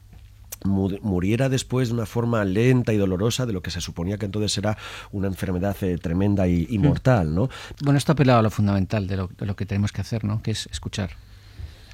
[0.64, 4.56] muriera después de una forma lenta y dolorosa de lo que se suponía que entonces
[4.58, 4.76] era
[5.12, 6.82] una enfermedad eh, tremenda y, mm.
[6.82, 7.48] mortal, ¿no?
[7.82, 10.42] Bueno, esto apela a lo fundamental de lo, de lo, que tenemos que hacer, ¿no?
[10.42, 11.10] Que es escuchar.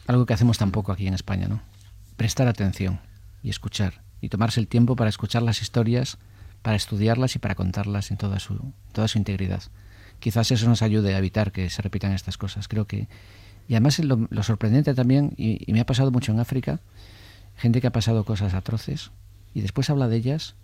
[0.06, 1.60] Algo que hacemos tampoco aquí en España, ¿no?
[2.16, 3.00] Prestar atención
[3.42, 4.02] y escuchar.
[4.20, 6.16] Y tomarse el tiempo para escuchar las historias,
[6.62, 9.62] para estudiarlas y para contarlas en toda su, toda su integridad.
[10.20, 12.68] Quizás eso nos ayude a evitar que se repitan estas cosas.
[12.68, 13.08] Creo que...
[13.68, 16.80] Y además lo, lo sorprendente también, y, y me ha pasado mucho en África,
[17.56, 19.10] gente que ha pasado cosas atroces
[19.54, 20.54] y después habla de ellas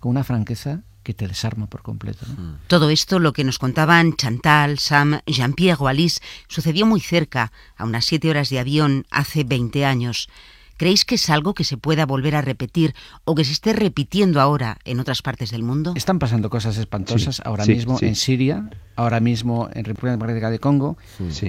[0.00, 2.26] con una franqueza que te desarma por completo.
[2.26, 2.66] Mm.
[2.68, 7.84] Todo esto, lo que nos contaban Chantal, Sam, Jean-Pierre o Alice, sucedió muy cerca, a
[7.84, 10.28] unas siete horas de avión, hace 20 años.
[10.76, 12.94] ¿Creéis que es algo que se pueda volver a repetir
[13.24, 15.92] o que se esté repitiendo ahora en otras partes del mundo?
[15.96, 20.96] Están pasando cosas espantosas ahora mismo en Siria, ahora mismo en República Democrática de Congo.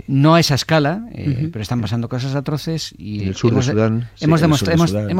[0.08, 3.68] No a esa escala, eh, pero están pasando cosas atroces y en el sur hemos,
[3.68, 4.10] de Sudán.
[4.20, 4.42] Hemos,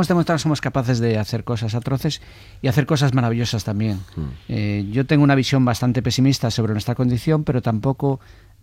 [0.08, 2.22] demostrado que somos capaces de hacer cosas atroces
[2.62, 4.00] y hacer cosas maravillosas también.
[4.48, 8.20] Eh, yo tengo una visión bastante pesimista sobre nuestra condición, pero tampoco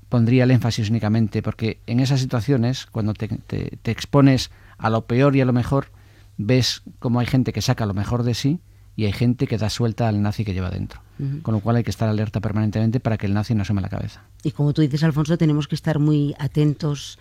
[0.09, 4.51] pondría el énfasis únicamente, porque en esas situaciones, cuando te, te expones
[4.81, 5.93] a lo peor y a lo mejor,
[6.37, 8.61] ves cómo hay gente que saca lo mejor de sí
[8.97, 11.01] y hay gente que da suelta al nazi que lleva dentro.
[11.43, 13.83] Con lo cual hay que estar alerta permanentemente para que el nazi no se me
[13.83, 14.23] la cabeza.
[14.43, 17.19] Y como tú dices, Alfonso, tenemos que estar muy atentos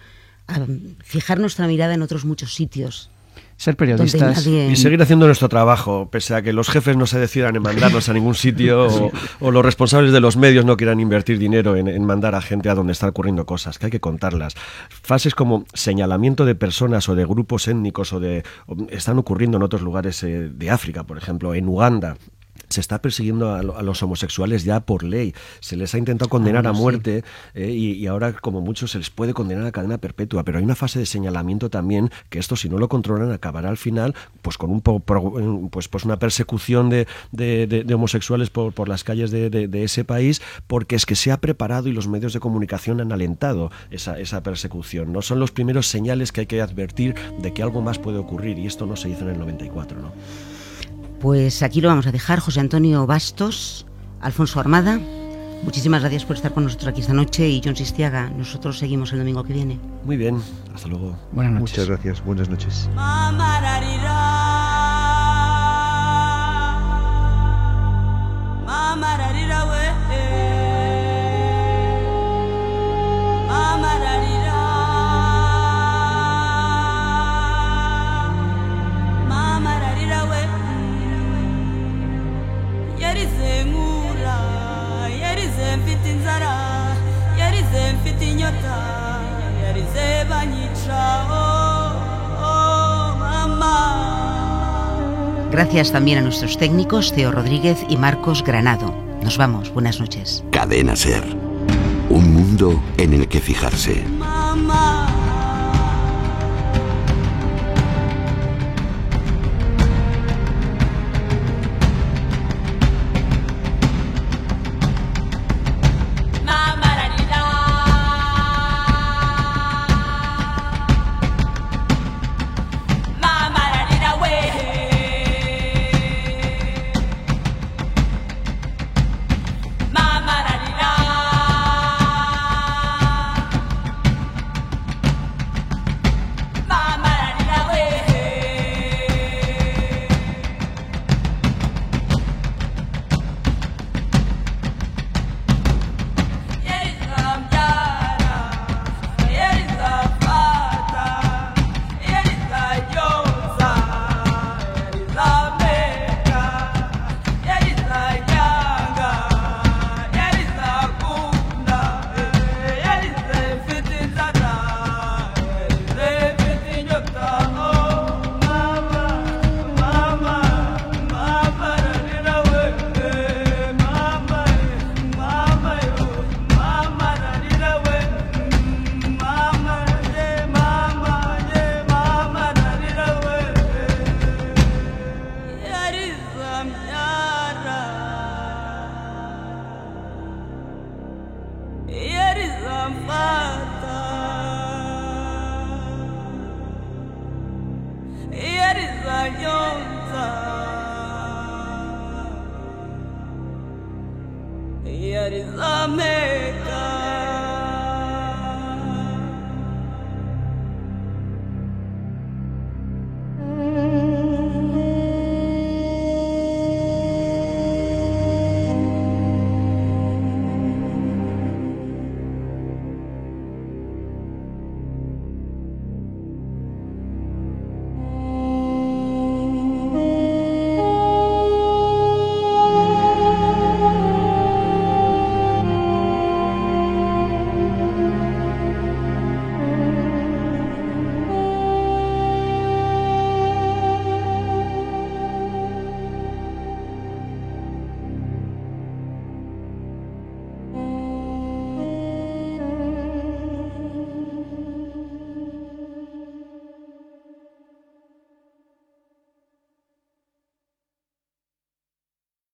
[0.47, 0.65] a
[1.03, 3.09] fijar nuestra mirada en otros muchos sitios
[3.59, 7.57] ser periodistas y seguir haciendo nuestro trabajo, pese a que los jefes no se decidan
[7.57, 8.87] en mandarnos a ningún sitio
[9.41, 12.75] o, los responsables de los medios no quieran invertir dinero en, mandar a gente a
[12.75, 14.55] donde están ocurriendo cosas, que hay que contarlas.
[14.89, 18.43] Fases como señalamiento de personas o de grupos étnicos o de
[18.91, 22.15] están ocurriendo en otros lugares eh, de África, por ejemplo, en Uganda
[22.69, 25.33] se está persiguiendo a, los homosexuales ya por ley.
[25.59, 29.09] Se les ha intentado condenar ah, a muerte eh, y, ahora, como muchos, se les
[29.09, 30.43] puede condenar a cadena perpetua.
[30.43, 33.77] Pero hay una fase de señalamiento también que esto, si no lo controlan, acabará al
[33.77, 39.31] final pues con un pues, pues una persecución de, de, homosexuales por, por, las calles
[39.31, 43.11] de, ese país, porque es que se ha preparado y los medios de comunicación han
[43.11, 45.11] alentado esa, esa persecución.
[45.11, 48.59] No son los primeros señales que hay que advertir de que algo más puede ocurrir
[48.59, 50.11] y esto no se hizo en el 94, ¿no?
[51.19, 52.39] Pues aquí lo vamos a dejar.
[52.39, 53.85] José Antonio Bastos,
[54.21, 54.99] Alfonso Armada,
[55.63, 59.19] muchísimas gracias por estar con nosotros aquí esta noche y John Sistiaga, nosotros seguimos el
[59.19, 59.79] domingo que viene.
[60.05, 60.41] Muy bien,
[60.73, 61.17] hasta luego.
[61.31, 61.77] Buenas noches.
[61.77, 62.89] Muchas gracias, buenas noches.
[95.51, 98.93] Gracias también a nuestros técnicos Teo Rodríguez y Marcos Granado.
[99.21, 100.43] Nos vamos, buenas noches.
[100.51, 101.23] Cadena Ser.
[102.09, 104.05] Un mundo en el que fijarse.